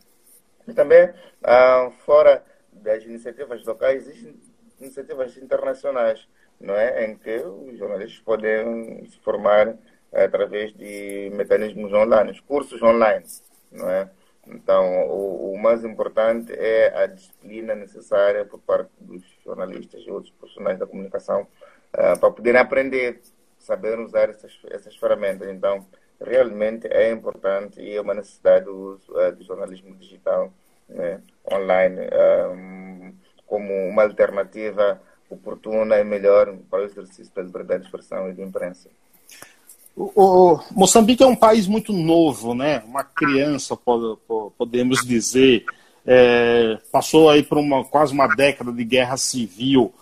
[0.67, 4.41] E também, uh, fora das iniciativas locais, existem
[4.81, 6.27] iniciativas internacionais
[6.61, 7.05] não é?
[7.05, 9.77] em que os jornalistas podem se formar
[10.13, 13.25] através de mecanismos online, cursos online.
[13.71, 14.11] Não é?
[14.47, 20.33] Então, o, o, mais importante é a disciplina necessária por parte dos jornalistas e outros
[20.33, 23.21] profissionais da comunicação uh, para poderem aprender,
[23.59, 25.49] saber usar essas, essas ferramentas.
[25.49, 25.87] Então,
[26.21, 30.53] realmente é importante e é uma necessidade do uh, do jornalismo digital
[30.89, 32.01] né, online
[32.51, 33.15] um,
[33.47, 35.01] como uma alternativa
[35.31, 38.91] oportuna e melhor para o exercício da liberdade de expressão e de imprensa.
[39.95, 42.83] O, o, Moçambique é um país muito novo, né?
[42.87, 43.77] Uma criança,
[44.57, 45.65] podemos dizer,
[46.07, 49.93] é, passou aí por uma quase uma década de guerra civil.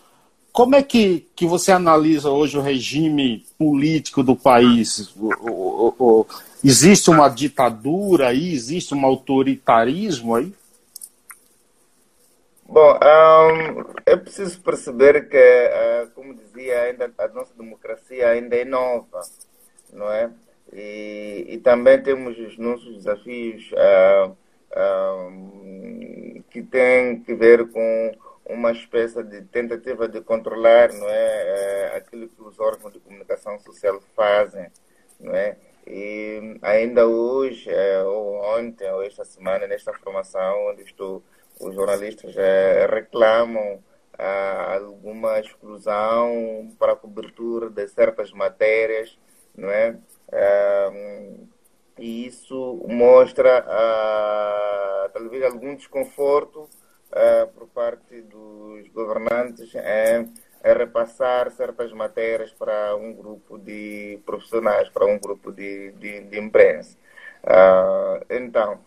[0.52, 5.12] Como é que, que você analisa hoje o regime político do país?
[5.16, 6.26] O,
[6.62, 8.52] existe uma ditadura aí?
[8.52, 10.52] Existe um autoritarismo aí?
[12.64, 18.64] Bom, um, é preciso perceber que, uh, como dizia, ainda, a nossa democracia ainda é
[18.64, 19.22] nova,
[19.92, 20.30] não é?
[20.72, 24.30] E, e também temos os nossos desafios uh,
[24.72, 28.12] uh, que têm que ver com
[28.46, 34.00] uma espécie de tentativa de controlar, não é, aquilo que os órgãos de comunicação social
[34.14, 34.68] fazem,
[35.20, 35.56] não é?
[35.86, 37.70] E ainda hoje,
[38.04, 41.22] ou ontem, ou esta semana, nesta formação onde estou
[41.60, 42.34] os jornalistas
[42.88, 43.82] reclamam
[44.18, 49.18] ah, alguma exclusão para a cobertura de certas matérias,
[49.56, 49.96] não é?
[50.32, 50.90] Ah,
[51.98, 53.64] e isso mostra
[55.12, 56.68] talvez algum desconforto
[57.12, 60.32] ah, por parte dos governantes em,
[60.62, 66.96] repassar certas matérias para um grupo de profissionais, para um grupo de, de, de imprensa.
[67.44, 68.80] Ah, então,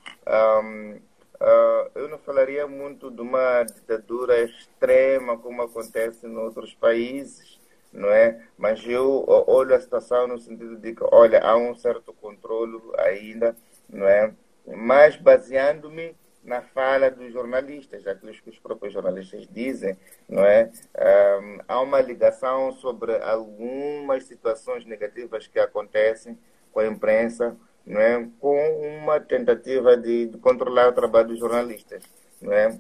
[0.64, 1.00] um,
[1.44, 7.53] Uh, eu não falaria muito de uma ditadura extrema como acontece em outros países,
[7.94, 8.42] não é?
[8.58, 13.56] Mas eu olho a situação no sentido de que, olha, há um certo controle ainda,
[13.90, 14.34] não é?
[14.66, 20.70] Mas baseando-me na fala dos jornalistas, aqueles que os próprios jornalistas dizem, não é?
[20.98, 26.38] Um, há uma ligação sobre algumas situações negativas que acontecem
[26.72, 28.28] com a imprensa, não é?
[28.40, 28.58] com
[29.02, 32.04] uma tentativa de, de controlar o trabalho dos jornalistas.
[32.42, 32.78] Não é?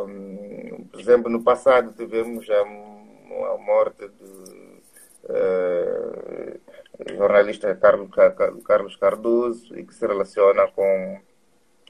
[0.00, 2.64] Um, por exemplo, no passado tivemos a,
[3.44, 4.82] a morte do
[5.24, 6.60] uh,
[7.16, 11.20] jornalista Carlos, Cardoso e que se relaciona com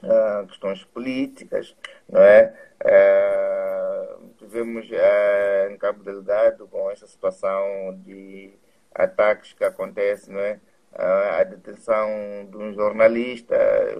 [0.03, 1.75] uh, questões políticas,
[2.09, 2.53] não é?
[2.83, 8.53] Uh, tivemos uh, em Cabo Delgado com essa situação de
[8.93, 10.59] ataques que acontecem, não é?
[10.99, 12.09] a detenção
[12.49, 13.55] de um jornalista,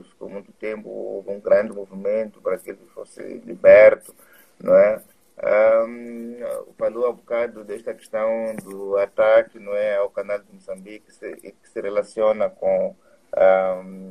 [0.10, 4.16] ficou muito tempo, houve um grande movimento para que ele fosse liberto,
[4.60, 5.00] não é?
[5.39, 6.38] Um,
[6.78, 11.13] falou há um bocado desta questão do ataque não é, ao canal de Moçambique que
[11.13, 12.95] se, que se relaciona com
[13.36, 14.10] um,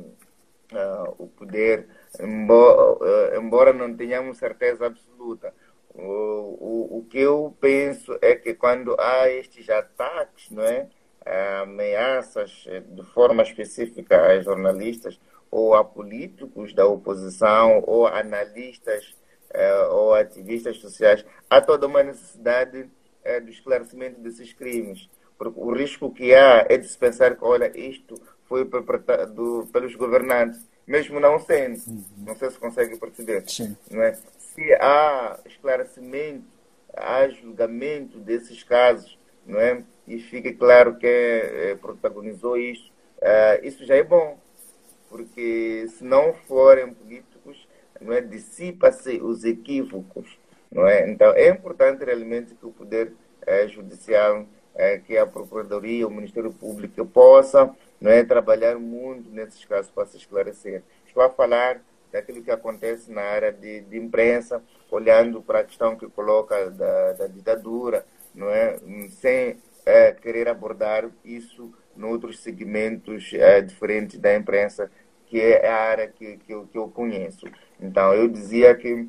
[0.71, 1.87] uh, o poder,
[2.19, 5.53] embora, uh, embora não tenhamos certeza absoluta.
[5.93, 10.87] O, o, o que eu penso é que quando há estes ataques, não é?
[11.61, 15.19] ameaças eh, de forma específica a jornalistas
[15.51, 19.15] ou a políticos da oposição ou analistas
[19.51, 22.89] eh, ou ativistas sociais, há toda uma necessidade
[23.23, 25.09] eh, do esclarecimento desses crimes.
[25.37, 29.95] Porque o risco que há é de se pensar que, olha, isto foi perpetrado pelos
[29.95, 31.79] governantes, mesmo não sendo.
[31.87, 32.03] Uhum.
[32.25, 33.43] Não sei se consegue perceber.
[33.47, 33.77] Sim.
[33.91, 34.13] Não é?
[34.39, 36.45] Se há esclarecimento,
[36.95, 39.83] há julgamento desses casos, não é?
[40.07, 42.89] e fique claro quem é, protagonizou isso.
[43.17, 44.39] Uh, isso já é bom,
[45.09, 47.36] porque se não forem políticos,
[48.01, 50.37] não é, dissipa-se os equívocos
[50.71, 51.09] não é?
[51.09, 53.13] Então, é importante realmente que o Poder
[53.45, 59.63] eh, Judicial, eh, que a Procuradoria, o Ministério Público possa não é, trabalhar muito nesses
[59.65, 60.83] casos para se esclarecer.
[61.05, 61.81] Estou a falar
[62.11, 67.13] daquilo que acontece na área de, de imprensa, olhando para a questão que coloca da,
[67.13, 68.05] da ditadura,
[68.35, 68.77] não é?
[69.09, 73.31] sem é, querer abordar isso noutros segmentos
[73.65, 74.91] diferentes da imprensa,
[75.25, 77.47] que é a área que, que, que eu conheço.
[77.79, 79.07] Então, eu dizia que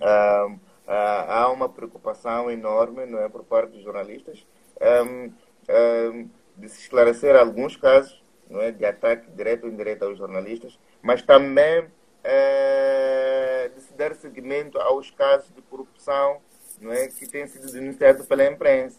[0.00, 0.48] ah,
[0.86, 4.44] ah, há uma preocupação enorme não é, por parte dos jornalistas
[4.80, 5.32] um,
[5.70, 10.78] um, de se esclarecer alguns casos não é, de ataque direto ou indireto aos jornalistas,
[11.00, 11.86] mas também
[12.22, 16.40] é, de se dar seguimento aos casos de corrupção
[16.80, 18.98] não é, que têm sido denunciados pela imprensa.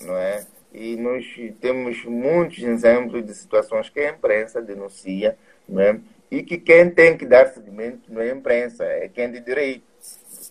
[0.00, 0.46] Não é?
[0.72, 1.24] E nós
[1.60, 5.36] temos muitos exemplos de situações que a imprensa denuncia
[5.68, 6.00] não é?
[6.30, 9.84] E que quem tem que dar seguimento não é a imprensa, é quem de direito.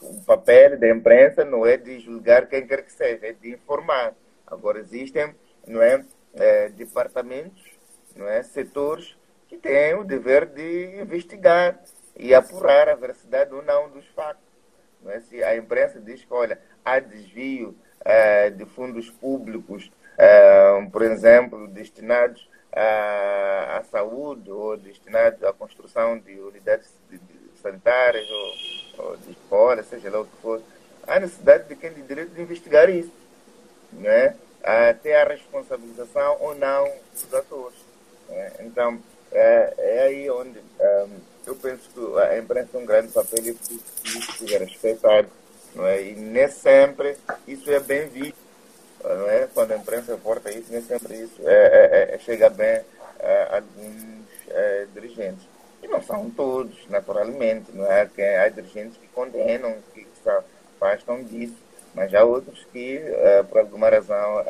[0.02, 4.14] O papel da imprensa não é de julgar quem quer que seja, é de informar.
[4.46, 5.34] Agora, existem
[5.66, 7.64] não é, é departamentos,
[8.16, 11.80] não é, setores que têm o dever de investigar
[12.16, 14.50] e apurar a veracidade ou não dos factos.
[15.02, 15.20] Não é?
[15.22, 21.68] Se a imprensa diz que, olha, há desvio é, de fundos públicos, é, por exemplo,
[21.68, 29.18] destinados à, à, saúde ou destinados à construção de unidades de, de sanitárias ou, ou,
[29.18, 30.62] de escolas, seja lá o que for,
[31.08, 33.12] há necessidade de quem de direito de investigar isso.
[33.94, 34.36] Né?
[34.64, 37.78] Até a responsabilização ou não dos atores.
[38.28, 38.54] Né?
[38.62, 39.02] Então,
[39.32, 43.50] é, é, aí onde um, eu penso que a imprensa tem um grande papel e
[43.50, 45.30] isso seja respeitado.
[45.76, 46.02] Não é?
[46.02, 47.16] E nem sempre
[47.48, 48.49] isso é bem visto.
[49.04, 49.48] Não é?
[49.54, 52.82] Quando a imprensa reporta isso, nem sempre isso é, é, é chega bem
[53.22, 55.48] a alguns é, dirigentes.
[55.82, 57.72] E não são todos, naturalmente.
[57.74, 58.06] Não é?
[58.06, 61.56] Que há dirigentes que condenam, que se afastam disso.
[61.96, 63.02] Mas há outros que,
[63.50, 64.46] por alguma razão,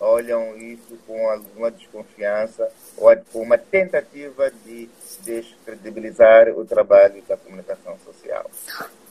[0.00, 4.88] olham isso com alguma desconfiança ou com uma tentativa de
[5.24, 8.50] descredibilizar o trabalho da comunicação social.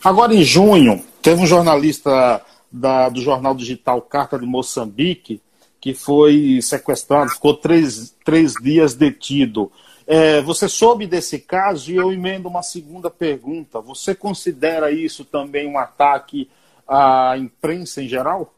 [0.04, 5.42] Agora, em junho, teve um jornalista da, do jornal digital Carta de Moçambique
[5.80, 9.72] que foi sequestrado, ficou três, três dias detido.
[10.06, 13.80] É, você soube desse caso e eu emendo uma segunda pergunta.
[13.80, 16.50] Você considera isso também um ataque
[16.88, 18.54] à imprensa em geral?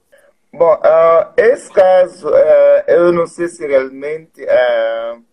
[0.54, 5.24] Bom, uh, esse caso, uh, eu não sei se realmente uh,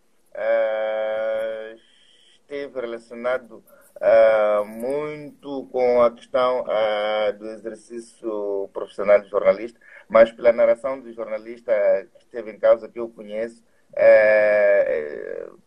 [2.43, 3.63] esteve relacionado
[4.67, 6.65] muito com a questão
[7.39, 11.73] do exercício profissional de jornalista, mas pela narração do jornalista
[12.15, 13.63] que esteve em causa, que eu conheço,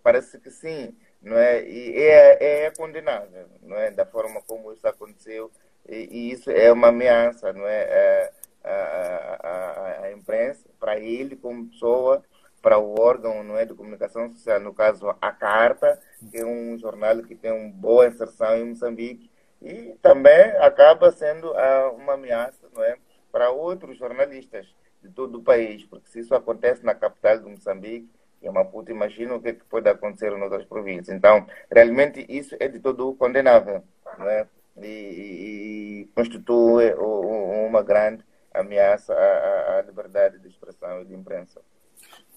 [0.03, 1.63] parece que sim, não é?
[1.63, 3.91] E é, é condenável, não é?
[3.91, 5.51] Da forma como isso aconteceu,
[5.87, 8.31] e, e isso é uma ameaça, não é
[8.63, 12.23] a imprensa, para ele como pessoa,
[12.61, 16.77] para o órgão não é, de comunicação social, no caso a Carta, que é um
[16.77, 19.29] jornal que tem uma boa inserção em Moçambique,
[19.61, 22.97] e também acaba sendo uh, uma ameaça não é,
[23.31, 24.67] para outros jornalistas
[25.01, 28.09] de todo o país, porque se isso acontece na capital de Moçambique,
[28.41, 31.15] em Maputo, imagina o que, é que pode acontecer em outras províncias.
[31.15, 33.83] Então, realmente, isso é de todo condenável
[34.17, 34.47] não é?
[34.77, 41.61] e, e, e constitui uma grande ameaça à, à liberdade de expressão e de imprensa.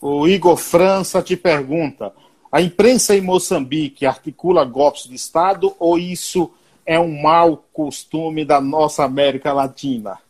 [0.01, 2.13] O Igor França te pergunta:
[2.55, 6.53] a imprensa em Moçambique articula golpes de Estado ou isso
[6.87, 10.21] é um mau costume da nossa América Latina?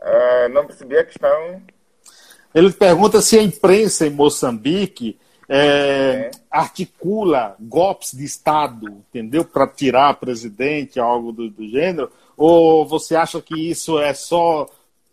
[0.00, 1.62] Uh, não percebi a questão.
[2.54, 6.30] Ele pergunta se a imprensa em Moçambique é, é.
[6.50, 9.44] articula golpes de Estado, entendeu?
[9.44, 14.66] Para tirar presidente, algo do, do gênero, ou você acha que isso é só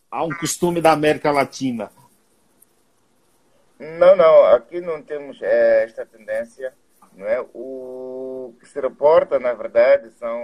[0.10, 1.92] há um costume da América Latina?
[3.80, 6.74] Não, não, aqui não temos é, esta tendência.
[7.14, 7.42] Não é?
[7.54, 10.40] O que se reporta, na verdade, são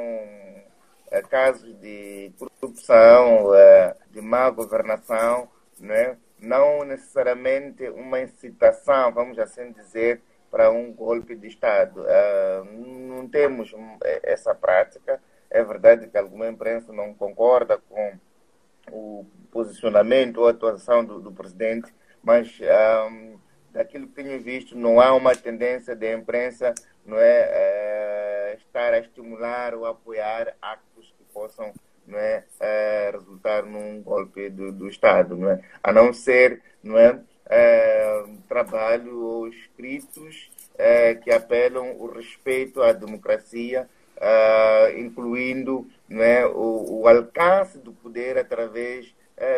[1.11, 5.47] é, casos de corrupção, é, de má governação,
[5.79, 6.17] não, é?
[6.39, 12.03] não necessariamente uma incitação, vamos assim dizer, para um golpe de Estado.
[12.75, 13.73] Não temos
[14.03, 15.21] é, essa prática.
[15.49, 18.13] É verdade que alguma imprensa não concorda com
[18.91, 21.93] o posicionamento ou atuação do, do presidente,
[22.23, 22.57] mas
[23.11, 23.37] um,
[23.71, 26.73] daquilo que tenho visto, não há uma tendência da imprensa
[27.05, 31.73] não é, é estar a estimular ou apoiar actos que possam
[32.05, 35.61] não é, é resultar num golpe do, do, Estado, não é?
[35.81, 37.19] a não ser não é,
[37.49, 47.01] é trabalho ou escritos é, que apelam o respeito à democracia uh, incluindo né, o,
[47.01, 49.13] o, alcance do poder através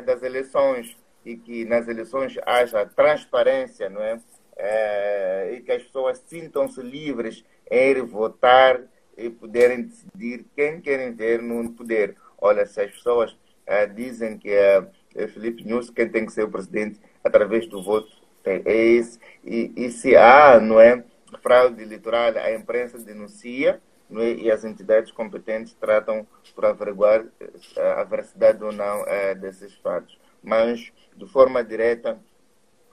[0.05, 4.15] das eleições e que nas eleições haja transparência, não é?
[4.15, 8.81] Uh, e que as pessoas sintam-se livres em ir votar
[9.17, 12.15] e poderem decidir quem querem ver no poder.
[12.37, 16.43] Olha, se as pessoas uh, dizem que é uh, Felipe Nunes quem tem que ser
[16.43, 18.07] o presidente através do voto,
[18.45, 19.19] é esse.
[19.43, 21.03] E, e se há, não é,
[21.41, 28.03] fraude eleitoral, a imprensa denuncia, é, e as entidades competentes tratam por averiguar eh, a
[28.03, 29.03] veracidade ou não
[29.41, 30.15] desses fatos.
[30.45, 32.19] Mas, de forma direta,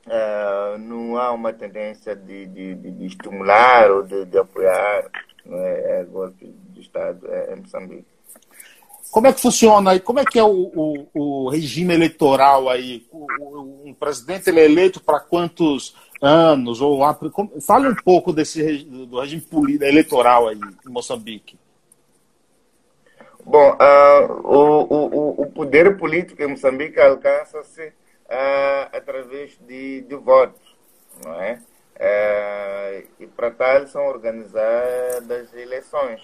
[0.05, 5.09] Uh, não há uma tendência de, de, de estimular ou de, de apoiar
[5.47, 8.07] é, é, golpe de Estado é, em Moçambique.
[9.13, 10.01] Como é que funciona aí?
[10.01, 13.07] Como é que é o, o, o regime eleitoral aí?
[13.13, 16.81] O, um presidente ele é eleito para quantos anos?
[16.81, 17.01] Ou
[17.61, 19.45] fale um pouco desse do regime
[19.83, 21.59] eleitoral aí em Moçambique.
[23.45, 30.77] Bom, uh, o, o, o poder político em Moçambique alcança-se uh, através de, de votos,
[31.25, 31.61] não é?
[32.05, 36.21] É, e para tal são organizadas eleições,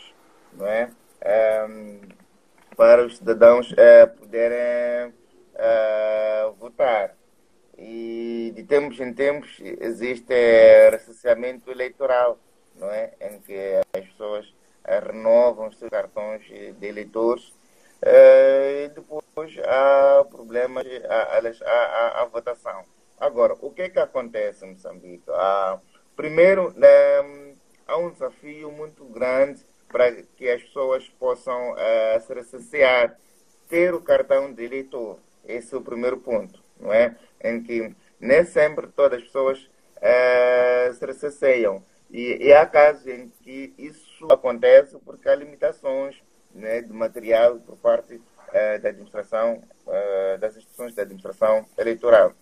[0.52, 0.90] não é?
[2.76, 3.72] para os cidadãos
[4.18, 5.12] poderem
[6.58, 7.14] votar.
[7.76, 10.32] E de tempos em tempos existe
[10.90, 12.40] recenseamento eleitoral,
[12.74, 13.12] não é?
[13.20, 14.52] Em que as pessoas
[15.06, 17.52] renovam os seus cartões de eleitores
[18.00, 22.84] é, e depois há problemas, a votação.
[23.18, 25.24] Agora, o que é que acontece em Moçambique?
[25.28, 25.80] Ah,
[26.14, 26.88] primeiro, né,
[27.86, 33.18] há um desafio muito grande para que as pessoas possam uh, se recensear,
[33.68, 35.18] ter o cartão de eleitor.
[35.44, 37.16] Esse é o primeiro ponto, não é?
[37.42, 39.70] Em que nem sempre todas as pessoas
[40.94, 41.82] se recenseiam.
[42.10, 46.22] E, e há casos em que isso acontece porque há limitações
[46.54, 49.62] né, de material por parte uh, da administração,
[50.38, 52.34] das instituições da administração eleitoral.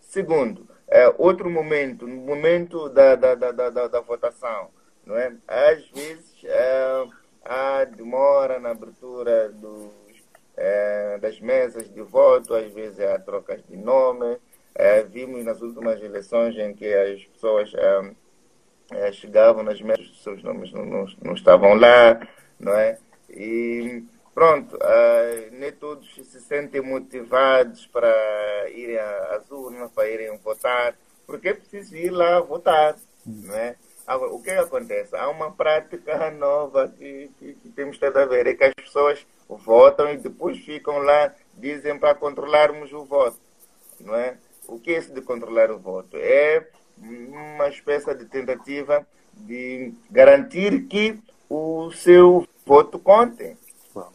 [0.00, 4.70] Segundo, é, outro momento, no momento da, da, da, da, da votação,
[5.06, 5.34] não é?
[5.48, 6.34] às vezes
[7.44, 9.90] há demora na abertura dos,
[11.20, 14.38] das mesas de voto, às vezes há trocas de nome.
[15.10, 17.72] Vimos nas últimas eleições em que as pessoas
[18.94, 22.20] é, chegavam nas mesas, seus nomes não, não, não estavam lá,
[22.58, 22.98] não é?
[23.28, 30.96] E pronto, uh, nem todos se sentem motivados para irem às urnas, para irem votar,
[31.26, 33.76] porque é preciso ir lá votar, não é?
[34.06, 35.16] Agora, o que, é que acontece?
[35.16, 39.26] Há uma prática nova que, que, que temos que a ver, é que as pessoas
[39.48, 43.40] votam e depois ficam lá, dizem para controlarmos o voto,
[44.00, 44.36] não é?
[44.66, 46.16] O que é isso de controlar o voto?
[46.16, 46.66] É
[46.98, 51.18] uma espécie de tentativa de garantir que
[51.48, 53.56] o seu voto conte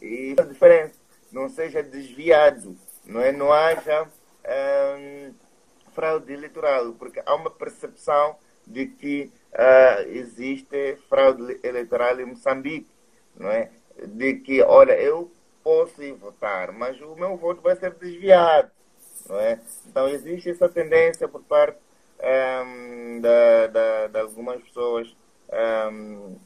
[0.00, 0.94] e a diferença
[1.32, 3.32] não seja desviado, não é?
[3.32, 5.34] Não haja hum,
[5.94, 12.90] fraude eleitoral, porque há uma percepção de que uh, existe fraude eleitoral em Moçambique,
[13.36, 13.70] não é?
[14.06, 15.30] De que, olha, eu
[15.62, 18.70] posso ir votar, mas o meu voto vai ser desviado,
[19.28, 19.60] não é?
[19.86, 21.78] Então existe essa tendência por parte
[22.22, 25.16] um, da, da, de algumas pessoas
[25.92, 26.36] um,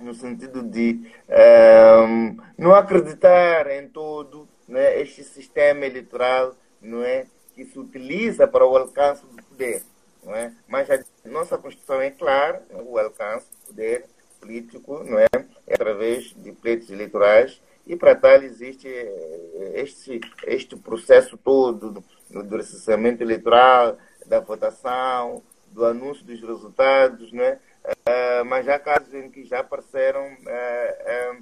[0.00, 7.26] no sentido de um, ehm, não acreditar em todo né, este sistema eleitoral não é,
[7.54, 9.82] que se utiliza para o alcance do poder.
[10.22, 10.52] Não é?
[10.66, 14.06] Mas a nossa Constituição é clara, o alcance do poder
[14.40, 15.26] político não é,
[15.66, 21.90] é através de pleitos eleitorais e para tal existe eh, este, este processo todo
[22.30, 25.42] do, do recenseamento eleitoral, da votação,
[25.74, 27.58] do anúncio dos resultados, né?
[27.84, 31.36] Uh, mas há casos em que já apareceram uh,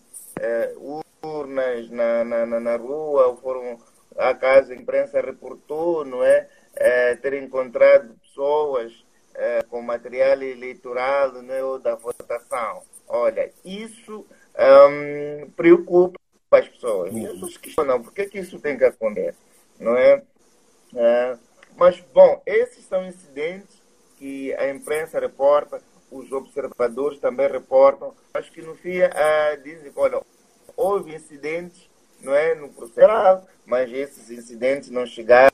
[0.88, 3.78] uh, urnas na, na, na, rua, foram,
[4.16, 6.48] há casos a imprensa reportou, não é?
[7.20, 9.04] ter encontrado pessoas
[9.68, 11.62] com material eleitoral não é?
[11.62, 12.82] ou da votação.
[13.06, 14.26] Olha, isso
[14.58, 16.18] um, preocupa
[16.50, 17.14] as pessoas.
[17.14, 19.36] As pessoas questionam por que, que isso tem que acontecer,
[19.78, 20.24] não é?
[21.76, 23.80] Mas, bom, esses são incidentes
[24.18, 30.20] que a imprensa reporta, os observadores também reportam, mas que no fim ah, dizem, olha,
[30.76, 35.50] houve incidentes não é, no processo, mas esses incidentes não chegaram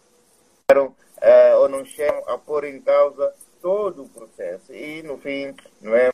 [0.70, 4.72] ah, ou não chegam a pôr em causa todo o processo.
[4.72, 6.10] E no fim, não é,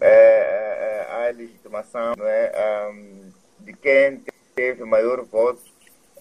[0.00, 4.22] é a legitimação não é, um, de quem
[4.54, 5.71] teve maior voto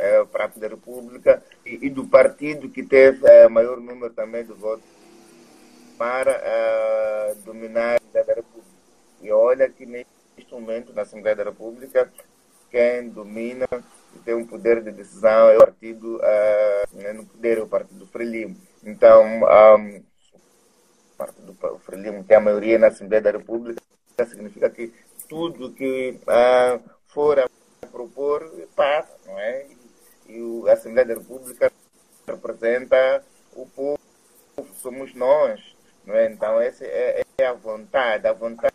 [0.02, 4.52] é, para a República e, e, do partido que teve é, maior número também de
[4.52, 4.84] votos
[5.96, 8.72] para uh, dominar a República.
[9.22, 12.12] E olha que neste momento, na Assembleia da República,
[12.72, 13.68] quem domina
[14.16, 18.08] e tem um poder de decisão é o partido, uh, no poder é o partido
[18.08, 18.58] Frelimo.
[18.84, 23.80] Então, um, o partido Frelimo tem a maioria na Assembleia da República,
[24.28, 24.92] significa que
[25.30, 26.20] tudo que
[27.06, 27.48] for a
[27.92, 29.68] propor passa, não é?
[30.32, 31.72] E, a Assembleia da República
[32.26, 33.24] representa
[33.54, 34.00] o povo,
[34.76, 35.76] somos nós,
[36.06, 36.32] não é?
[36.32, 38.74] Então, essa é, é a vontade, a vontade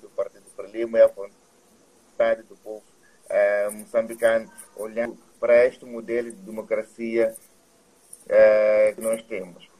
[0.00, 2.82] do Partido Frelimo é a vontade do povo
[3.28, 7.36] é, moçambicano, olhando para este modelo de democracia
[8.28, 9.70] é, que nós temos.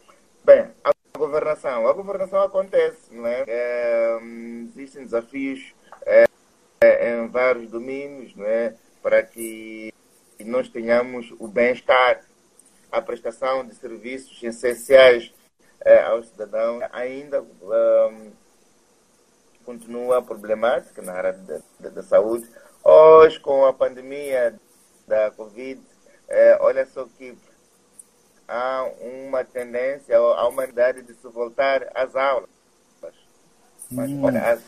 [0.44, 1.88] Bem, a governação.
[1.88, 3.44] A governação acontece, não é?
[3.48, 4.18] é
[4.68, 5.74] existem desafios
[6.82, 8.74] em vários domínios, não é?
[9.02, 9.92] Para que
[10.44, 12.20] nós tenhamos o bem-estar,
[12.90, 15.32] a prestação de serviços essenciais
[15.80, 16.82] é, aos cidadãos.
[16.92, 18.32] Ainda um,
[19.64, 21.32] continua problemática na área
[21.78, 22.48] da, saúde
[22.82, 24.58] Hoje, com a pandemia
[25.06, 25.80] da Covid,
[26.28, 27.36] é, olha só que
[28.48, 32.48] há uma tendência, a humanidade de se voltar às aulas.
[33.90, 34.24] Mas hum.
[34.24, 34.60] olha, as,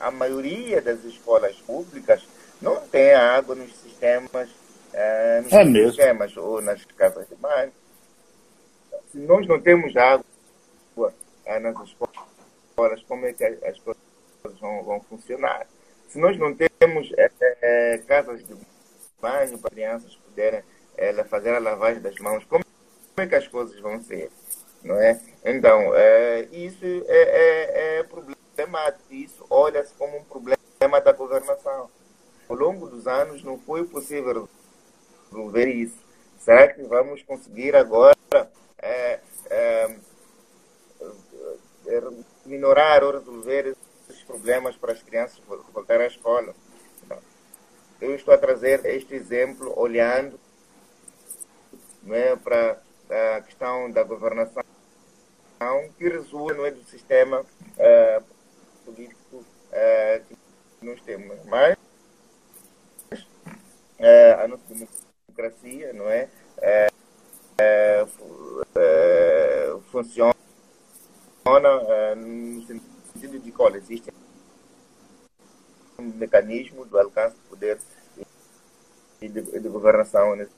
[0.00, 2.26] a maioria das escolas públicas
[2.60, 4.48] não tem água nos sistemas,
[4.92, 7.72] é, nos é sistemas ou nas casas de banho.
[9.10, 11.14] Se nós não temos água
[11.44, 14.02] é, nas escolas, como é que as coisas
[14.60, 15.66] vão, vão funcionar?
[16.08, 18.54] Se nós não temos é, é, casas de
[19.20, 20.62] banho para crianças poderem
[20.96, 22.64] é, fazer a lavagem das mãos, como
[23.16, 24.30] é que as coisas vão ser?
[24.82, 25.20] Não é?
[25.44, 29.12] Então, é, isso é, é, é problemático.
[29.12, 31.90] Isso olha-se como um problema da governação.
[32.48, 34.48] Ao longo dos anos não foi possível
[35.30, 35.96] resolver isso.
[36.38, 38.16] Será que vamos conseguir agora
[38.78, 39.20] é,
[39.50, 39.96] é,
[42.44, 43.76] minorar ou resolver
[44.26, 45.40] problemas para as crianças
[45.72, 46.54] voltar à escola.
[47.04, 47.18] Então,
[48.00, 50.38] eu estou a trazer este exemplo olhando
[52.08, 52.80] é, para
[53.36, 54.62] a questão da governação
[55.96, 58.24] que resulta não é, do sistema uh,
[58.84, 60.36] político uh, que
[60.82, 61.38] nós temos.
[61.46, 61.78] Mas
[64.38, 64.62] a nossa
[65.36, 66.28] democracia não é,
[69.90, 70.34] funciona
[72.16, 74.12] no sentido de que existe
[75.98, 77.78] um mecanismo do alcance do poder
[79.20, 80.52] e de, de governação nesse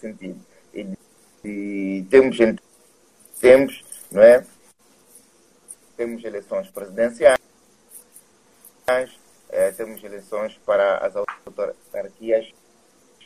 [0.00, 0.40] sentido.
[0.74, 0.86] E,
[1.44, 2.36] e temos,
[3.40, 4.44] temos, não é?
[5.96, 7.38] Temos eleições presidenciais,
[9.48, 12.52] é, temos eleições para as autarquias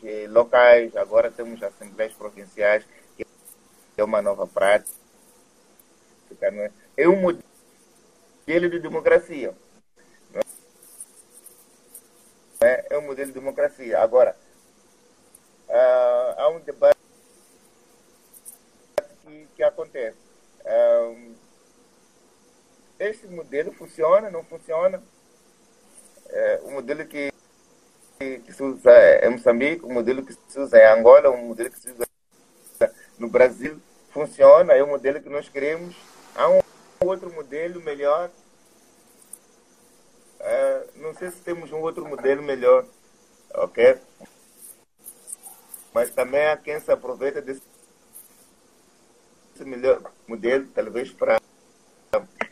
[0.03, 2.85] eh, locais, agora temos assembleias provinciais,
[3.17, 3.27] que
[3.97, 4.95] é uma nova prática.
[6.41, 6.71] É?
[6.97, 9.55] é um modelo de democracia.
[12.61, 14.01] É, é um modelo de democracia.
[14.01, 14.37] Agora,
[15.69, 16.99] uh, há um debate
[19.23, 20.19] que, que acontece.
[20.65, 21.35] Uh,
[22.99, 25.03] esse modelo funciona, não funciona?
[26.29, 27.33] É, modelo que,
[28.19, 28.93] que, se usa
[29.25, 32.07] em Moçambique, o modelo que se usa em Angola, o modelo que se usa
[33.19, 35.95] no Brasil funciona, é o modelo que nós queremos.
[36.35, 36.61] Há um
[37.01, 38.31] outro modelo melhor
[40.47, 42.87] é, não sei se temos um outro modelo melhor,
[43.53, 43.99] ok?
[45.93, 47.61] Mas também há quem se aproveita desse
[49.61, 51.41] melhor modelo, talvez para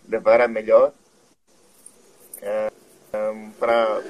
[0.08, 0.92] levar a melhor,
[2.42, 2.72] é,
[3.60, 4.02] para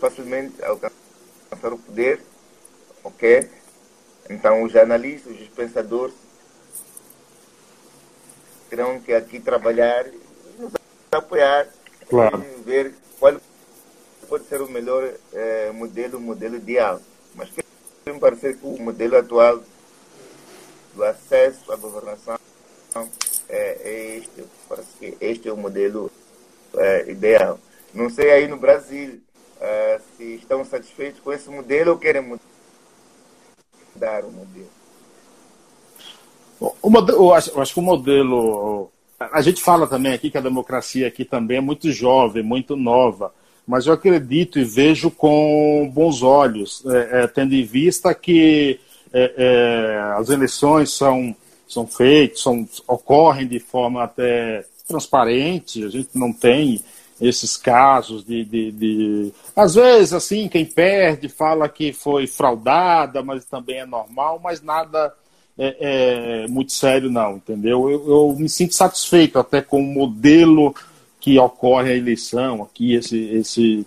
[0.00, 2.20] facilmente alcançar o poder,
[3.04, 3.48] ok?
[4.28, 6.14] Então, os analistas, os pensadores
[8.68, 10.20] terão que aqui trabalhar e
[10.58, 10.72] nos
[11.10, 11.66] apoiar
[12.10, 12.44] Claro.
[12.64, 13.40] ver qual
[14.28, 17.00] pode ser o melhor é, modelo, o modelo ideal.
[17.36, 17.62] Mas que
[18.12, 19.62] me parece que o modelo atual
[20.94, 22.36] do acesso à governação
[23.48, 24.44] é, é este.
[24.68, 26.10] Parece que este é o modelo
[26.76, 27.60] é, ideal.
[27.92, 29.20] Não sei aí no Brasil
[29.60, 34.70] é, se estão satisfeitos com esse modelo ou querem mudar o modelo.
[36.82, 41.06] O modelo, eu acho que o modelo a gente fala também aqui que a democracia
[41.06, 43.32] aqui também é muito jovem, muito nova,
[43.66, 48.80] mas eu acredito e vejo com bons olhos, é, é, tendo em vista que
[49.12, 51.36] é, é as eleições são,
[51.68, 56.82] são feitas, são, ocorrem de forma até transparente, a gente não tem
[57.20, 63.44] esses casos de, de, de, Às vezes, assim, quem perde fala que foi fraudada, mas
[63.44, 65.12] também é normal, mas nada
[65.58, 67.90] é, é, muito sério, não, entendeu?
[67.90, 70.74] Eu, eu, me sinto satisfeito até com o modelo
[71.20, 73.86] que ocorre a eleição aqui, esse, esse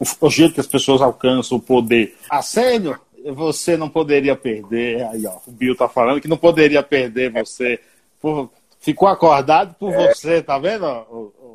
[0.00, 2.16] o, o jeito que as pessoas alcançam o poder.
[2.28, 2.98] A sério,
[3.32, 5.06] você não poderia perder.
[5.06, 7.78] Aí, ó, o Bill tá falando que não poderia perder você.
[8.20, 10.08] Por, ficou acordado por é.
[10.12, 10.84] você, tá vendo?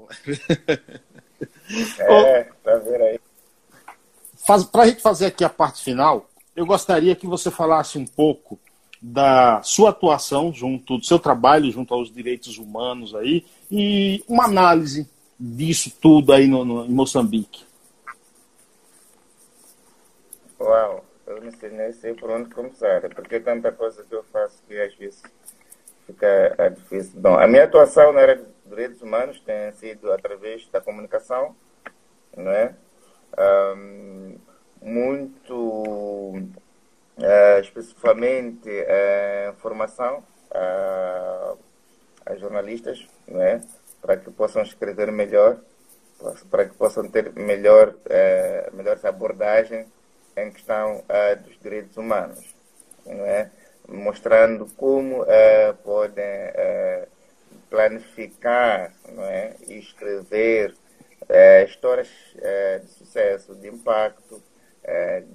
[2.00, 3.20] é, tá vendo aí.
[4.72, 8.60] Para a gente fazer aqui a parte final, eu gostaria que você falasse um pouco
[9.02, 15.10] da sua atuação junto, do seu trabalho junto aos direitos humanos aí, e uma análise
[15.40, 17.64] disso tudo aí no, no em Moçambique.
[20.60, 24.24] Uau, eu não sei nem sei por onde começar, porque é tanta coisa que eu
[24.26, 25.22] faço que às vezes
[26.06, 27.20] fica é difícil.
[27.22, 31.56] Bom, a minha atuação na área direitos humanos tem sido através da comunicação,
[32.36, 32.76] não é?
[33.38, 34.38] Um,
[34.82, 35.56] muito
[37.18, 41.58] uh, especificamente uh, formação uh,
[42.26, 43.62] a jornalistas, não é?
[44.02, 45.58] para que possam escrever melhor,
[46.50, 49.04] para que possam ter melhor, uh, melhores
[50.38, 52.56] em questão uh, dos direitos humanos,
[53.06, 53.52] não é?
[53.88, 56.26] mostrando como uh, podem
[57.70, 59.56] planificar é?
[59.68, 60.76] e escrever
[61.66, 62.10] histórias
[62.82, 64.42] de sucesso, de impacto,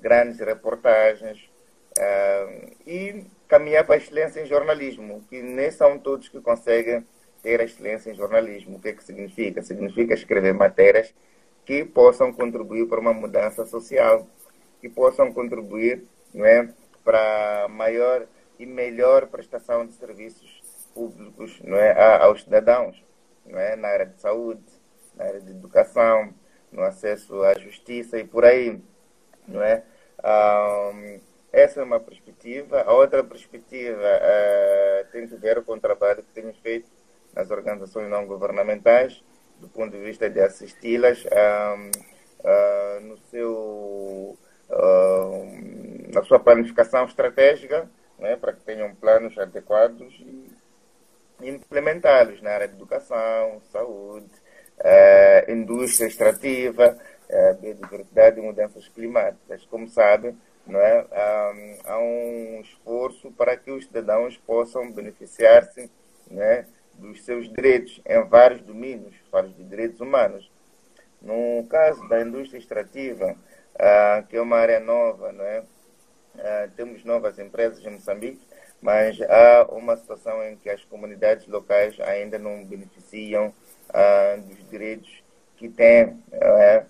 [0.01, 1.49] grandes reportagens
[2.85, 7.07] e caminhar para a excelência em jornalismo, que nem são todos que conseguem
[7.43, 8.77] ter a excelência em jornalismo.
[8.77, 9.63] O que, é que significa?
[9.63, 11.15] Significa escrever matérias
[11.65, 14.27] que possam contribuir para uma mudança social
[14.85, 16.05] que possam contribuir
[16.35, 16.69] não é,
[17.03, 18.27] para maior
[18.59, 20.54] e melhor prestação de serviços
[20.95, 21.93] públicos não é,
[22.23, 23.03] aos cidadãos,
[23.45, 24.63] não é, na área de saúde,
[25.17, 26.33] na área de educação,
[26.73, 28.81] no acesso à justiça e por aí.
[29.47, 29.83] Não é?
[30.25, 31.21] Um,
[31.53, 32.83] essa é uma perspectiva.
[32.83, 36.91] A outra perspectiva uh, tem a ver com o trabalho que tenho feito
[37.35, 39.23] nas organizações não governamentais,
[39.61, 41.91] do ponto de vista de assisti-las um,
[42.41, 44.39] uh, no seu
[46.13, 47.89] na sua planificação estratégica,
[48.19, 50.54] né, para que tenham planos adequados e
[51.41, 54.31] implementá-los na área de educação, saúde,
[54.79, 56.97] uh, indústria extrativa,
[57.29, 59.65] uh, biodiversidade e mudanças climáticas.
[59.67, 61.03] Como sabem, não é?
[61.03, 65.91] Um, há um esforço para que os cidadãos possam beneficiar-se
[66.31, 70.51] né, dos seus direitos em vários domínios, vários de direitos humanos.
[71.21, 73.33] No caso da indústria extrativa,
[73.75, 75.61] uh, que é uma área nova, não é?
[76.35, 78.41] Uh, temos novas empresas em Moçambique,
[78.85, 83.47] mas há uma situação em que as comunidades locais ainda não beneficiam
[83.89, 85.25] uh, dos direitos
[85.57, 86.85] que têm, é?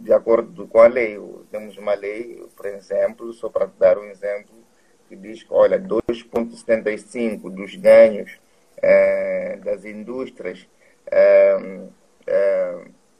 [0.00, 1.16] de acordo com a lei.
[1.52, 4.56] Temos uma lei, por exemplo, só para dar um exemplo,
[5.08, 8.40] que diz que, olha, 2,75% dos ganhos
[9.62, 10.66] das indústrias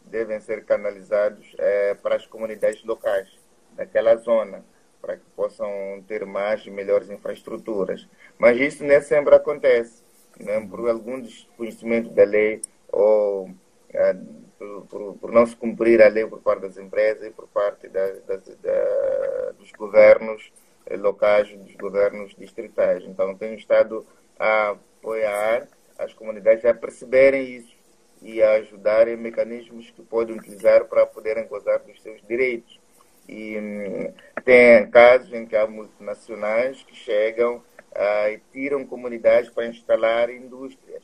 [0.04, 1.54] devem ser canalizados
[2.02, 3.28] para as comunidades locais
[3.76, 4.64] daquela zona,
[5.06, 5.70] para que possam
[6.08, 8.08] ter mais e melhores infraestruturas.
[8.36, 10.02] Mas isso nem sempre acontece,
[10.40, 10.60] né?
[10.68, 13.48] por algum desconhecimento da lei ou
[13.90, 14.16] é,
[14.58, 17.86] por, por, por, não se cumprir a lei por parte das empresas e por parte
[17.88, 20.52] da, da, da, dos governos
[20.98, 23.04] locais, dos governos distritais.
[23.04, 24.04] Então, tenho estado
[24.36, 27.76] a apoiar as comunidades a perceberem isso
[28.22, 32.80] e a ajudar em mecanismos que podem utilizar para poderem gozar dos seus direitos.
[33.28, 34.12] E hum,
[34.46, 41.02] tem casos em que há multinacionais que chegam uh, e tiram comunidades para instalar indústrias,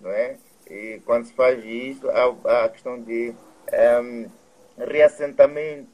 [0.00, 0.36] não é?
[0.70, 3.34] E quando se faz isso, há, a questão de
[4.00, 4.30] um,
[4.78, 5.90] reassentamento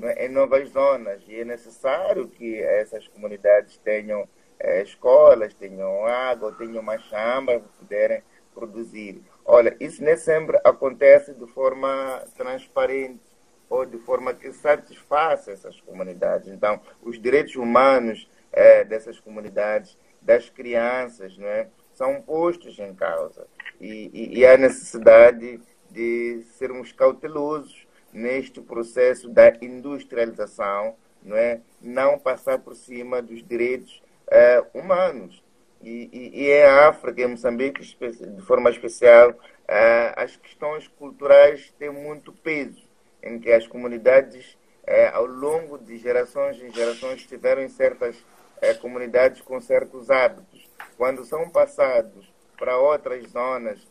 [0.00, 0.26] é?
[0.26, 4.28] em novas zonas e é necessário que essas comunidades tenham
[4.60, 8.22] eh, escolas, tenham água, tenham uma chamba para poderem
[8.54, 9.20] produzir.
[9.44, 13.25] Olha, isso nem sempre acontece de forma transparente
[13.68, 16.48] ou de forma que satisfaça essas comunidades.
[16.48, 23.46] Então, os direitos humanos é, dessas comunidades, das crianças, não é, são postos em causa.
[23.80, 25.60] E, e, e há necessidade
[25.90, 31.60] de sermos cautelosos neste processo da industrialização, não é?
[31.80, 35.42] Não passar por cima dos direitos é, humanos.
[35.82, 41.90] E, e, e em África, em Moçambique, de forma especial, uh, as questões culturais têm
[41.90, 42.85] muito peso,
[43.26, 44.54] em que as comunidades,
[44.84, 50.68] uh, ao longo de gerações e gerações, tiveram certas uh, comunidades com certos hábitos.
[50.96, 53.86] Quando são passados para outras zonas,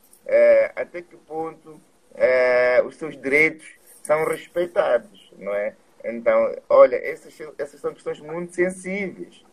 [0.75, 1.79] até que ponto
[2.83, 3.67] os seus direitos
[4.01, 5.75] são respeitados, não é?
[6.03, 9.45] Então, olha, essas, essas são questões muito sensíveis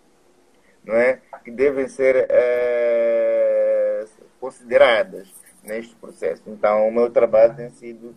[0.84, 1.20] não é?
[1.44, 4.04] que devem ser é,
[4.40, 5.28] consideradas.
[5.62, 6.42] neste processo.
[6.46, 8.14] Então, o meu trabalho tem sido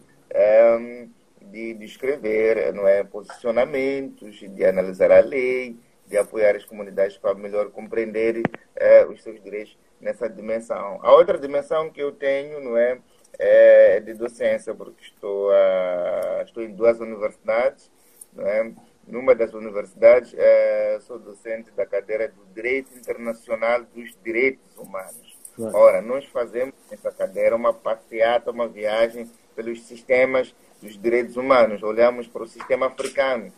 [1.56, 7.34] de, de escrever não é, posicionamentos, de analisar a lei, de apoiar as comunidades para
[7.34, 11.00] melhor compreender uh, os seus direitos nessa dimensão.
[11.02, 13.00] A outra dimensão que eu tenho não é,
[13.40, 17.90] é de docência, porque estou, uh, estou em duas universidades.
[18.34, 18.74] Não é?
[19.08, 25.38] Numa das universidades, uh, sou docente da cadeira do Direito Internacional dos Direitos Humanos.
[25.58, 31.82] Ora, nós fazemos nessa cadeira uma passeata, uma viagem pelos sistemas dos direitos humanos.
[31.84, 33.52] Olhamos para o sistema africano.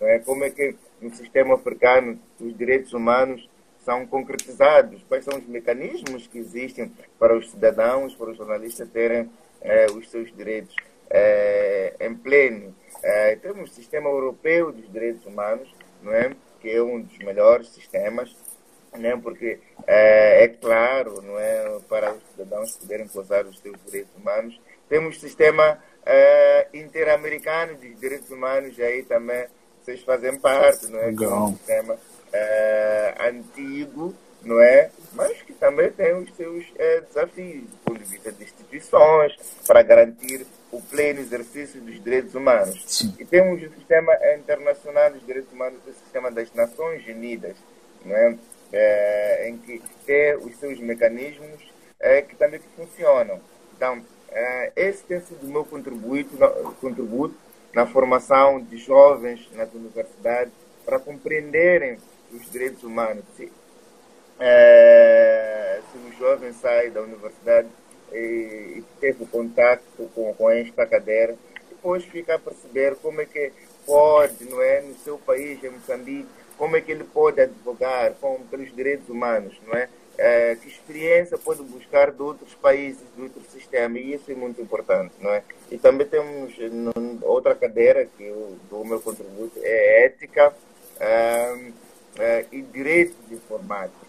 [0.00, 0.18] Não é?
[0.18, 3.48] Como é que no sistema africano os direitos humanos
[3.84, 5.02] são concretizados?
[5.08, 10.10] Quais são os mecanismos que existem para os cidadãos, para os jornalistas terem eh, os
[10.10, 10.74] seus direitos
[11.10, 12.74] eh, em pleno?
[13.02, 15.68] Eh, temos o sistema europeu dos direitos humanos,
[16.02, 16.34] não é?
[16.60, 18.34] que é um dos melhores sistemas,
[18.96, 19.14] né?
[19.22, 24.58] porque é, claro, não é, para os cidadãos poderem gozar os seus direitos humanos.
[24.88, 29.46] Temos o sistema é, interamericano de direitos humanos, aí também
[29.82, 31.06] vocês fazem parte, não é?
[31.06, 31.32] Legal.
[31.32, 31.98] É um sistema
[32.32, 34.90] é, antigo, não é?
[35.12, 39.36] Mas que também tem os seus é, desafios do ponto de vista de instituições,
[39.66, 42.82] para garantir o pleno exercício dos direitos humanos.
[42.86, 43.14] Sim.
[43.18, 47.56] E temos o sistema internacional dos direitos humanos, o sistema das Nações Unidas,
[48.04, 48.36] não é?
[48.74, 51.62] é, em que tem os seus mecanismos
[52.00, 53.40] é, que também funcionam.
[53.76, 54.04] Então,
[54.76, 57.34] esse tem sido o meu contributo na, contributo
[57.72, 60.52] na formação de jovens nas universidades
[60.84, 61.98] para compreenderem
[62.32, 63.24] os direitos humanos.
[63.36, 63.50] Se,
[64.38, 67.68] é, se um jovem sai da universidade
[68.12, 69.82] e, e teve contato
[70.14, 71.36] com, com esta cadeira,
[71.68, 73.52] depois fica a perceber como é que
[73.86, 78.40] pode, não é, no seu país, em Moçambique, como é que ele pode advogar com,
[78.50, 79.88] pelos direitos humanos, não é?
[80.18, 80.56] É?
[80.56, 85.14] que experiência pode buscar de outros países, de outros sistemas, e isso é muito importante,
[85.20, 85.42] não é?
[85.70, 86.54] E também temos
[87.22, 90.54] outra cadeira que eu dou meu contributo, é ética
[91.00, 91.70] é,
[92.18, 94.08] é, e direitos informáticos,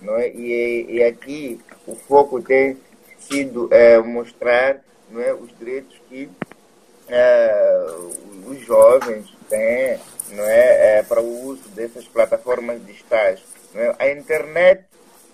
[0.00, 0.28] não é?
[0.28, 2.78] E, e aqui o foco tem
[3.18, 4.80] sido é, mostrar
[5.10, 6.30] não é, os direitos que
[8.46, 13.42] os jovens têm não é, para o uso dessas plataformas digitais.
[13.74, 13.94] É?
[13.98, 14.84] A internet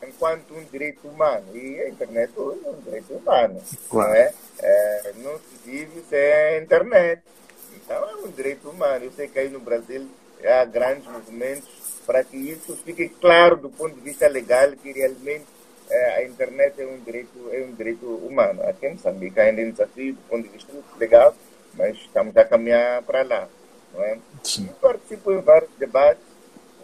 [0.02, 1.44] enquanto um direito humano.
[1.54, 3.62] E a internet hoje é um direito humano.
[3.88, 4.08] Claro.
[4.08, 4.32] Não, é?
[4.60, 5.12] é?
[5.16, 7.22] não se vive sem a internet.
[7.74, 9.04] Então é um direito humano.
[9.04, 10.08] Eu sei que aí no Brasil
[10.44, 11.68] há grandes movimentos
[12.06, 15.44] para que isso fique claro do ponto de vista legal que realmente
[15.90, 18.62] é, a internet é um direito é um direito humano.
[18.62, 21.34] Aqui em Moçambique ainda é um desafio do ponto de vista legal,
[21.74, 23.48] mas estamos a caminhar para lá
[23.92, 24.18] não é?
[24.42, 24.68] Sim.
[24.80, 26.22] Participo em vários debates,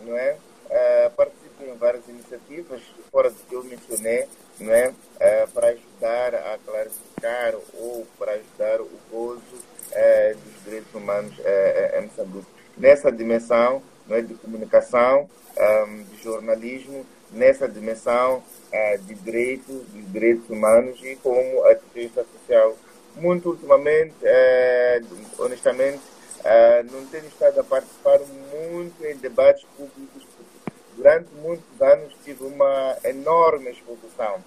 [0.04, 0.36] não é?
[0.66, 4.26] Uh, participo em várias iniciativas, fora do que eu mencionei,
[4.58, 4.88] não é?
[4.88, 11.34] Uh, para ajudar a clarificar ou para ajudar o gozo uh, dos direitos humanos
[11.96, 12.46] em Moçambique.
[12.76, 15.28] Nessa dimensão não é, de comunicação,
[16.10, 18.42] de jornalismo, nessa dimensão
[19.06, 22.76] de direitos, de direitos humanos e como ativista social.
[23.16, 24.14] Muito ultimamente,
[25.38, 26.02] honestamente,
[26.90, 28.18] não tenho estado a participar
[28.52, 30.23] muito em debates públicos.
[30.96, 34.42] Durante muitos anos tive uma enorme exposição,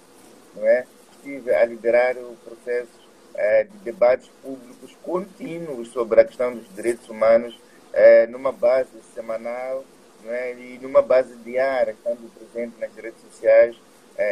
[0.54, 0.86] não é?
[1.16, 2.88] Estive a liderar o processo
[3.34, 9.84] uh, de debates públicos contínuos sobre a questão dos direitos humanos, uh, numa base semanal,
[10.24, 10.52] não é?
[10.54, 13.76] E numa base diária, estando presente nas redes sociais,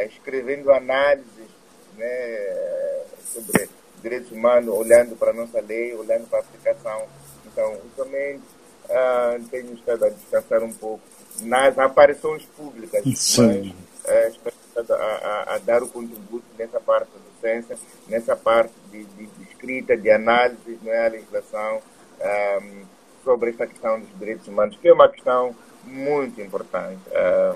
[0.09, 1.49] escrevendo análises,
[1.97, 3.69] né, sobre
[4.03, 7.07] direitos humanos, olhando para a nossa lei, olhando para a aplicação
[7.57, 8.45] então, ultimamente
[8.85, 11.03] uh, tenho estado a descansar um pouco
[11.43, 13.74] nas aparições públicas, Sim.
[14.05, 14.37] mas
[14.89, 17.78] uh, a, a, dar o contributo nessa parte da docência,
[18.09, 21.82] nessa parte de, de, de escrita, de análise não é, a legislação
[22.62, 22.82] um,
[23.24, 27.01] sobre esta questão dos direitos humanos, que é uma questão muito importante,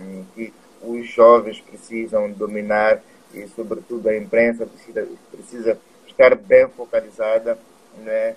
[0.00, 0.52] um, que
[0.82, 3.00] os jovens precisam dominar
[3.34, 7.58] e, sobretudo, a imprensa precisa, precisa estar bem focalizada
[7.98, 8.34] né,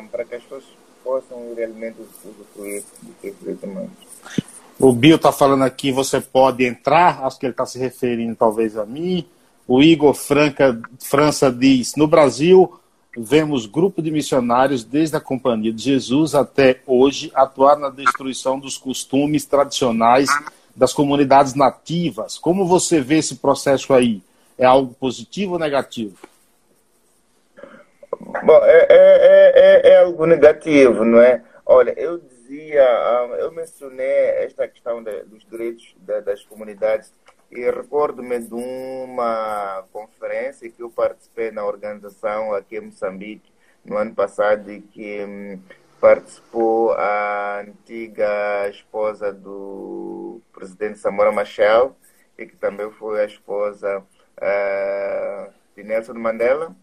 [0.00, 0.64] um, para que as pessoas
[1.04, 3.90] possam realmente usufruir dos seus direitos humanos.
[4.80, 8.76] O Bill está falando aqui, você pode entrar, acho que ele está se referindo talvez
[8.76, 9.26] a mim.
[9.66, 12.78] O Igor Franca, França diz, no Brasil
[13.16, 18.78] vemos grupo de missionários desde a Companhia de Jesus até hoje atuar na destruição dos
[18.78, 20.28] costumes tradicionais
[20.76, 22.38] das comunidades nativas.
[22.38, 24.22] Como você vê esse processo aí?
[24.56, 26.16] É algo positivo ou negativo?
[28.44, 31.42] Bom, é, é, é, é, algo negativo, não é?
[31.66, 32.20] Olha, eu
[32.58, 32.82] dizia,
[33.38, 34.06] eu mencionei
[34.44, 35.94] esta questão de, dos direitos
[36.24, 37.12] das comunidades
[37.50, 43.52] E recordo-me de uma conferência que eu participei na organização aqui em Moçambique
[43.84, 45.62] no ano passado e que hum,
[46.00, 51.96] participou a antiga esposa do presidente Samora Machel
[52.36, 56.76] e que também foi a esposa uh, de Nelson Mandela,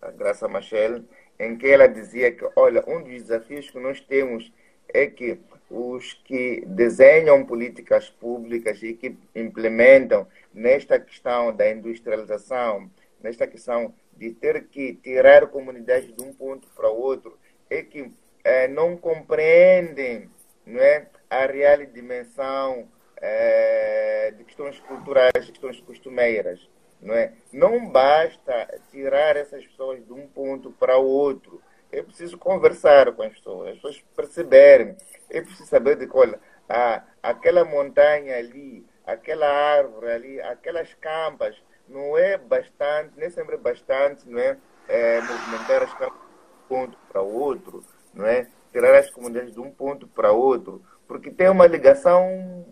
[0.00, 1.04] a Graça Machel,
[1.38, 4.50] em que ela dizia que, olha, um dos desafios que nós temos
[4.96, 5.38] é que
[5.70, 12.90] os que desenham políticas públicas e que implementam nesta questão da industrialização,
[13.20, 17.38] nesta questão de ter que tirar comunidades de um ponto para outro,
[17.68, 18.10] é que
[18.44, 20.30] é, não compreendem
[20.64, 26.68] não é, a real dimensão é, de questões culturais, de questões costumeiras.
[27.00, 27.32] Não, é?
[27.52, 31.60] não basta tirar essas pessoas de um ponto para outro.
[31.96, 34.96] É preciso conversar com as pessoas, as pessoas perceberem.
[35.30, 36.38] É preciso saber de que, olha,
[36.68, 41.56] a, aquela montanha ali, aquela árvore ali, aquelas campas,
[41.88, 44.56] não é bastante, nem sempre é bastante, não é,
[44.88, 47.84] é movimentar as campas de um ponto para outro
[48.16, 48.48] não é?
[48.72, 52.64] Tirar as comunidades de um ponto para outro, porque tem uma ligação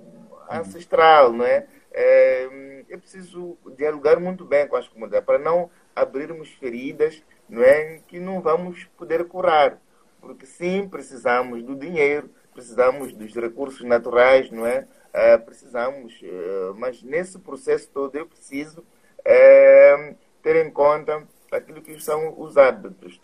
[0.51, 1.67] ancestral, não é?
[1.93, 2.49] É,
[2.91, 8.19] é preciso dialogar muito bem com as comunidades para não abrirmos feridas, não é, que
[8.19, 9.81] não vamos poder curar,
[10.21, 14.87] porque sim precisamos do dinheiro, precisamos dos recursos naturais, não é?
[15.13, 18.85] é precisamos, é, mas nesse processo todo eu preciso
[19.25, 23.21] é, ter em conta aquilo que são os hábitos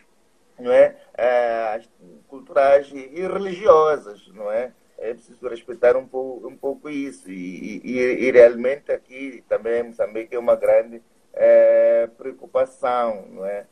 [0.61, 0.97] não é?
[1.17, 1.81] é
[2.29, 4.73] culturais e religiosas, não é?
[4.99, 7.31] É preciso respeitar um pouco, um pouco isso.
[7.31, 11.03] E, e, e realmente aqui também Moçambique é uma grande
[11.33, 13.67] é, preocupação, não é?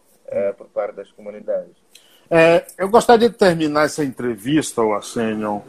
[0.87, 1.73] Das comunidades.
[2.31, 5.63] É, eu gostaria de terminar essa entrevista, Arsenio.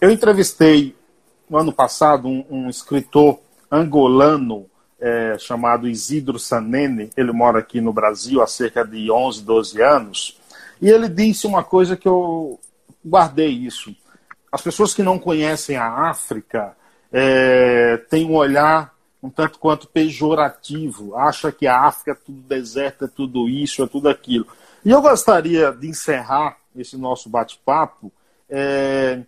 [0.00, 0.96] Eu entrevistei
[1.48, 3.38] no ano passado um, um escritor
[3.70, 4.66] angolano
[5.00, 7.10] é, chamado Isidro Sanene.
[7.16, 10.40] Ele mora aqui no Brasil há cerca de 11, 12 anos.
[10.80, 12.58] E ele disse uma coisa que eu
[13.04, 13.94] guardei isso.
[14.50, 16.76] As pessoas que não conhecem a África
[17.12, 23.04] é, têm um olhar um tanto quanto pejorativo, acha que a África é tudo deserto,
[23.04, 24.46] é tudo isso, é tudo aquilo.
[24.84, 28.12] E eu gostaria de encerrar esse nosso bate-papo
[28.48, 29.22] é,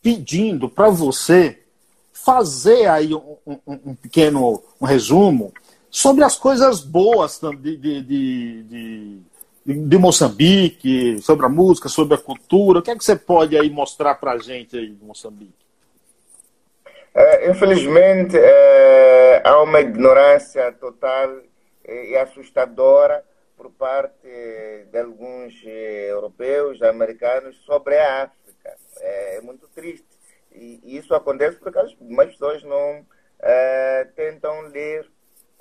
[0.00, 1.60] pedindo para você
[2.12, 5.52] fazer aí um, um, um, pequeno um resumo
[5.90, 9.18] sobre as coisas boas de, de, de,
[9.66, 12.78] de Moçambique, sobre a música, sobre a cultura.
[12.78, 15.61] O que é que você pode aí mostrar para a gente aí de Moçambique?
[17.14, 21.40] É, infelizmente, é, há uma ignorância total
[21.84, 23.24] e assustadora
[23.56, 24.28] por parte
[24.90, 28.76] de alguns é, europeus, americanos, sobre a África.
[29.00, 30.06] É, muito triste.
[30.50, 33.06] E isso acontece porque as pessoas não
[33.40, 35.06] é, tentam ler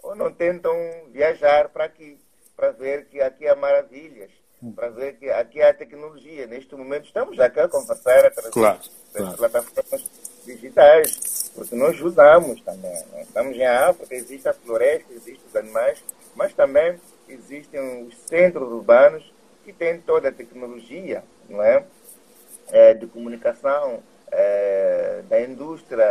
[0.04, 0.74] ou não tentam
[1.12, 2.18] viajar para aqui
[2.56, 4.30] para ver que aqui há maravilhas,
[4.62, 4.72] hum.
[4.74, 6.45] para ver que aqui há tecnologia.
[6.45, 9.38] Neste momento estamos aqui a conversar através claro, das claro.
[9.38, 12.92] plataformas digitais, porque nós usamos também.
[13.12, 13.24] Né?
[13.24, 16.04] Estamos em África, existe a floresta, existem os animais,
[16.36, 19.24] mas também existem os centros urbanos
[19.64, 21.84] que têm toda a tecnologia, não é?
[22.72, 26.06] é de comunicação, é, da indústria,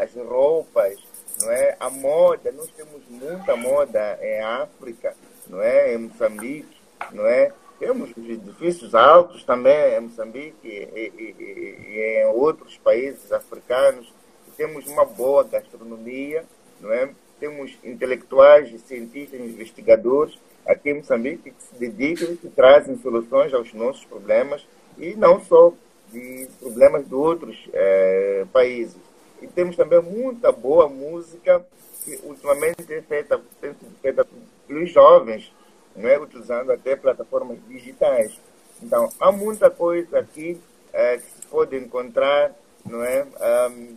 [0.00, 0.96] as roupas,
[1.40, 1.76] não é?
[1.78, 5.14] A moda, nós temos muita moda em África,
[5.46, 5.94] não é?
[5.94, 6.76] Em Moçambique,
[7.12, 7.52] não é?
[7.78, 14.12] Temos edifícios altos também em Moçambique e, e, e, em outros países africanos.
[14.56, 16.44] Temos uma boa gastronomia,
[16.80, 17.10] não é?
[17.38, 24.04] Temos intelectuais, cientistas, investigadores aqui em Moçambique que se dedicam, que trazem soluções aos nossos
[24.04, 24.66] problemas
[24.98, 25.72] e não só
[26.12, 28.96] de problemas de outros é, países.
[29.40, 31.64] E temos também muita boa música
[32.04, 34.26] que ultimamente é feita, tem sido feita
[34.66, 35.52] pelos jovens,
[35.98, 36.18] não é?
[36.18, 38.38] utilizando até plataformas digitais.
[38.82, 40.60] Então, há muita coisa aqui
[40.92, 42.52] é, que se pode encontrar,
[42.84, 43.26] não é?
[43.70, 43.96] Um,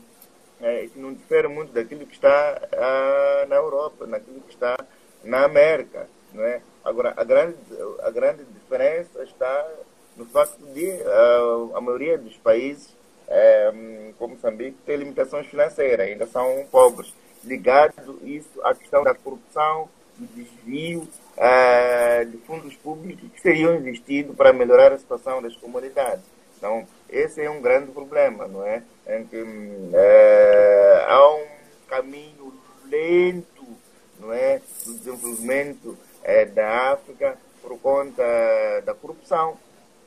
[0.62, 4.76] é, que não difere muito daquilo que está uh, na Europa, naquilo que está
[5.24, 6.62] na América, não é?
[6.84, 7.58] Agora, a grande,
[8.04, 9.68] a grande diferença está
[10.16, 12.96] no facto de uh, a maioria dos países,
[13.74, 19.90] um, como Moçambique, tem limitações financeiras, ainda são pobres ligado isso à questão da corrupção,
[20.18, 21.08] do desvio
[21.38, 26.24] uh, de fundos públicos que seriam investidos para melhorar a situação das comunidades.
[26.58, 28.84] Então, esse é um grande problema, não é?
[29.08, 31.46] Em que uh, há um
[31.88, 32.54] caminho
[32.90, 33.66] lento,
[34.20, 38.24] não é, do desenvolvimento uh, da África por conta
[38.86, 39.58] da corrupção,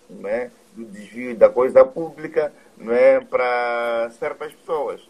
[0.08, 5.00] não é, do desvio da coisa pública, não é, para certas pessoas.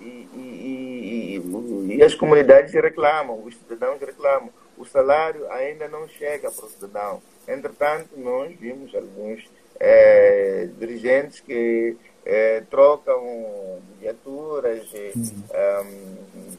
[0.00, 1.42] E, e,
[1.88, 4.50] e, e, as comunidades reclamam, os cidadãos reclamam.
[4.76, 7.22] O salário ainda não chega para o cidadão.
[7.46, 9.48] Entretanto, nós vimos alguns
[9.78, 15.42] é, dirigentes que é, trocam viaturas uhum.
[15.54, 16.56] um,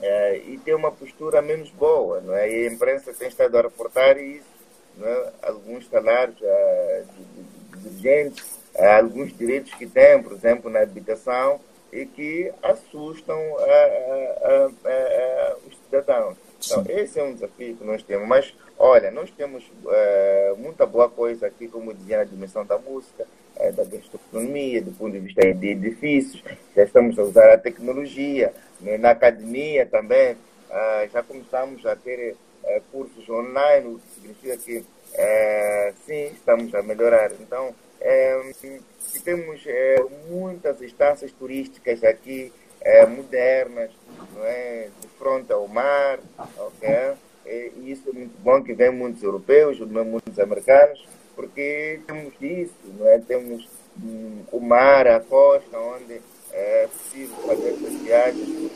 [0.00, 2.20] é, e tem uma postura menos boa.
[2.20, 2.50] Não é?
[2.50, 4.46] E a imprensa tem estado a reportar isso,
[4.96, 5.32] não é?
[5.42, 8.58] alguns salários uh, de, de dirigentes,
[8.98, 11.60] alguns direitos que têm, por exemplo, na habitação,
[11.92, 13.38] e que assustam
[15.66, 16.36] os cidadãos.
[16.64, 18.28] Então, esse é um desafio que nós temos.
[18.28, 23.26] Mas, olha, nós temos é, muita boa coisa aqui, como dizia na dimensão da música,
[23.56, 26.42] é, da gastronomia, do ponto de vista de edifícios.
[26.76, 28.52] Já estamos a usar a tecnologia.
[28.80, 28.98] Né?
[28.98, 30.36] Na academia também,
[30.70, 34.84] é, já começamos a ter é, cursos online, o que significa que,
[35.14, 37.32] é, sim, estamos a melhorar.
[37.40, 38.38] Então, é,
[39.24, 39.62] temos
[40.28, 42.52] muitas instâncias turísticas aqui,
[43.06, 43.90] modernas,
[44.34, 44.88] não é?
[45.00, 46.18] de frente ao mar,
[46.56, 47.12] ok?
[47.46, 51.04] E isso é muito bom que vem muitos europeus, muitos americanos,
[51.34, 53.18] porque temos isso, não é?
[53.18, 53.68] Temos
[54.02, 56.20] hum, o mar, a costa, onde
[56.52, 58.70] é possível fazer essas viagens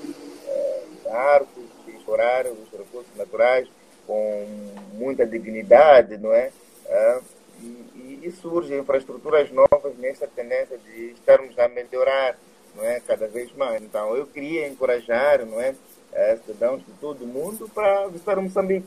[0.47, 3.69] é, barcos, explorar os recursos naturais
[4.07, 4.47] com
[4.95, 6.51] muita dignidade, não é?
[6.87, 7.21] é
[7.61, 12.37] e, e surgem infraestruturas novas nessa tendência de estarmos a melhorar
[12.75, 13.01] não é?
[13.01, 13.83] cada vez mais.
[13.83, 15.75] Então, eu queria encorajar não é?
[16.13, 18.87] Eh, cidadãos de todo o mundo para visitar Moçambique,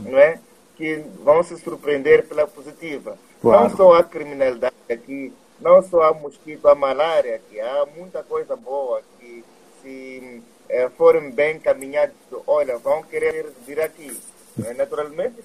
[0.00, 0.40] não é?
[0.76, 3.16] que vão se surpreender pela positiva.
[3.40, 3.68] Claro.
[3.68, 8.56] Não só a criminalidade aqui, não só a mosquito, a malária aqui, há muita coisa
[8.56, 9.44] boa que
[9.82, 12.16] se é, forem bem caminhados,
[12.46, 14.18] olha, vão querer vir aqui.
[14.64, 15.42] É, naturalmente,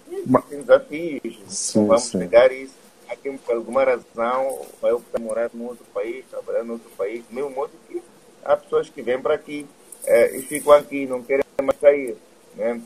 [0.50, 2.20] tem desafios, sim, vamos sim.
[2.20, 2.79] pegar isso
[3.10, 7.36] aqui por alguma razão, vai optar morar em outro país, trabalhar em outro país, do
[7.36, 8.02] mesmo modo que
[8.44, 9.68] há pessoas que vêm para aqui
[10.06, 12.16] é, e ficam aqui, não querem mais sair.
[12.56, 12.82] Né?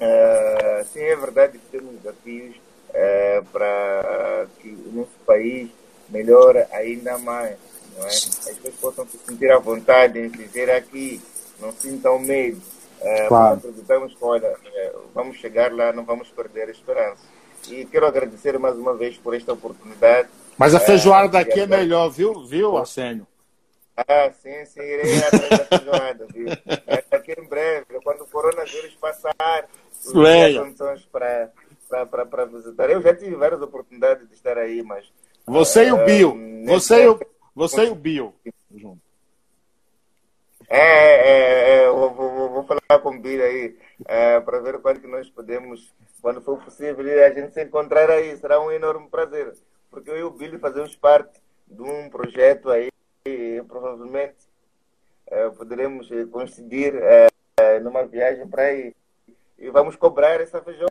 [0.00, 2.56] É, sim, é verdade que temos desafios
[2.92, 5.70] é, para que o nosso país
[6.08, 7.56] melhore ainda mais.
[7.96, 8.08] Não é?
[8.08, 11.20] As pessoas possam se sentir à vontade em viver aqui,
[11.60, 12.60] não sintam medo.
[13.00, 13.58] É, claro.
[13.58, 14.56] Acreditamos que, olha,
[15.14, 17.33] vamos chegar lá, não vamos perder a esperança.
[17.68, 20.28] E quero agradecer mais uma vez por esta oportunidade.
[20.58, 23.26] Mas a feijoada é, daqui é melhor, viu, viu, Arsênio?
[23.96, 26.48] Ah, sim, sim, irei atrás da feijoada, viu?
[26.86, 29.34] É daqui em breve, quando o coronavírus passar,
[30.12, 30.60] Venha.
[30.60, 31.50] condições para,
[32.10, 32.90] para, para, visitar.
[32.90, 35.06] Eu já tive várias oportunidades de estar aí, mas.
[35.46, 36.36] Você uh, e o Bill.
[36.36, 37.20] Ah, você, e o,
[37.54, 38.34] você e o Bill.
[40.76, 45.00] É, é, é vou, vou, vou, falar com o Bill aí, é, para ver quando
[45.00, 45.94] que nós podemos
[46.24, 48.34] quando for possível, a gente se encontrar aí.
[48.38, 49.52] Será um enorme prazer.
[49.90, 52.88] Porque eu e o Billy fazemos parte de um projeto aí
[53.26, 54.48] e provavelmente
[55.26, 58.94] é, poderemos eh, coincidir é, numa viagem para aí.
[59.58, 60.88] E vamos cobrar essa feijão.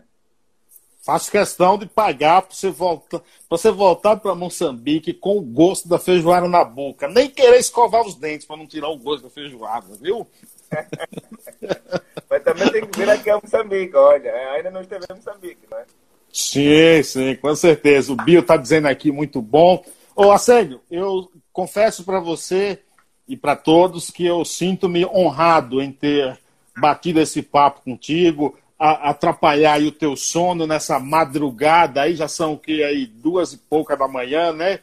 [1.03, 5.99] Faço questão de pagar para você voltar, você voltar para Moçambique com o gosto da
[5.99, 7.09] feijoada na boca.
[7.09, 10.25] Nem querer escovar os dentes para não tirar o gosto da feijoada, viu?
[12.29, 14.31] Mas também tem que vir aqui a Moçambique, olha.
[14.53, 15.85] Ainda não esteve em Moçambique, não é?
[16.31, 18.13] Sim, sim, com certeza.
[18.13, 19.83] O Bio está dizendo aqui muito bom.
[20.15, 22.79] Ô, Assélio, eu confesso para você
[23.27, 26.39] e para todos que eu sinto-me honrado em ter
[26.77, 32.59] batido esse papo contigo, a, atrapalhar o teu sono nessa madrugada, aí já são o
[32.59, 33.05] que aí?
[33.05, 34.81] Duas e pouca da manhã, né?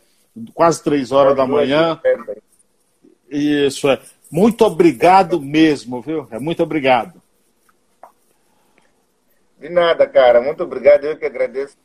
[0.55, 2.01] Quase três horas é, da manhã.
[3.29, 4.01] Isso é.
[4.31, 6.27] Muito obrigado mesmo, viu?
[6.31, 7.21] É muito obrigado.
[9.59, 10.41] De nada, cara.
[10.41, 11.05] Muito obrigado.
[11.05, 11.77] Eu que agradeço.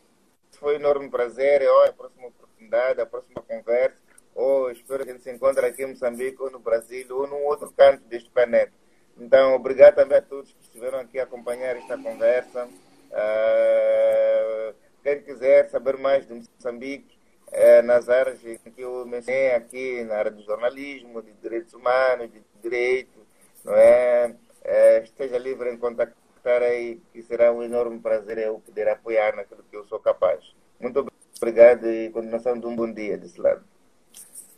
[0.57, 1.63] Foi um enorme prazer.
[1.63, 3.97] E, olha, a próxima oportunidade, a próxima conversa.
[4.33, 7.45] Oh, espero que a gente se encontre aqui em Moçambique ou no Brasil ou num
[7.45, 8.71] outro canto deste planeta.
[9.17, 12.65] Então, obrigado também a todos que estiveram aqui a acompanhar esta conversa.
[12.65, 17.17] Uh, quem quiser saber mais de Moçambique,
[17.47, 22.41] uh, nas áreas que eu mencionei aqui, na área do jornalismo, de direitos humanos, de
[22.61, 23.17] direito,
[23.63, 24.35] não é?
[24.65, 29.63] Uh, esteja livre em contactar aí, que será um enorme prazer eu poder apoiar naquilo
[29.71, 30.43] que eu sou capaz.
[30.77, 31.07] Muito
[31.37, 33.63] obrigado e continuação de um bom dia desse lado.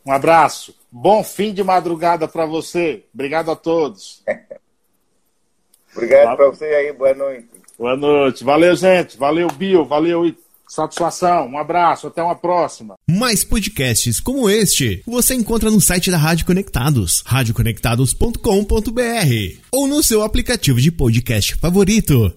[0.04, 0.76] Um abraço.
[0.90, 3.04] Bom fim de madrugada para você.
[3.14, 4.24] Obrigado a todos.
[5.98, 6.92] Obrigado para você aí.
[6.92, 7.48] Boa noite.
[7.78, 8.44] Boa noite.
[8.44, 9.18] Valeu, gente.
[9.18, 9.84] Valeu, Bill.
[9.84, 10.32] Valeu,
[10.68, 11.48] satisfação.
[11.48, 12.06] Um abraço.
[12.06, 12.94] Até uma próxima.
[13.08, 20.22] Mais podcasts como este você encontra no site da Rádio Conectados, radioconectados.com.br ou no seu
[20.22, 22.32] aplicativo de podcast favorito.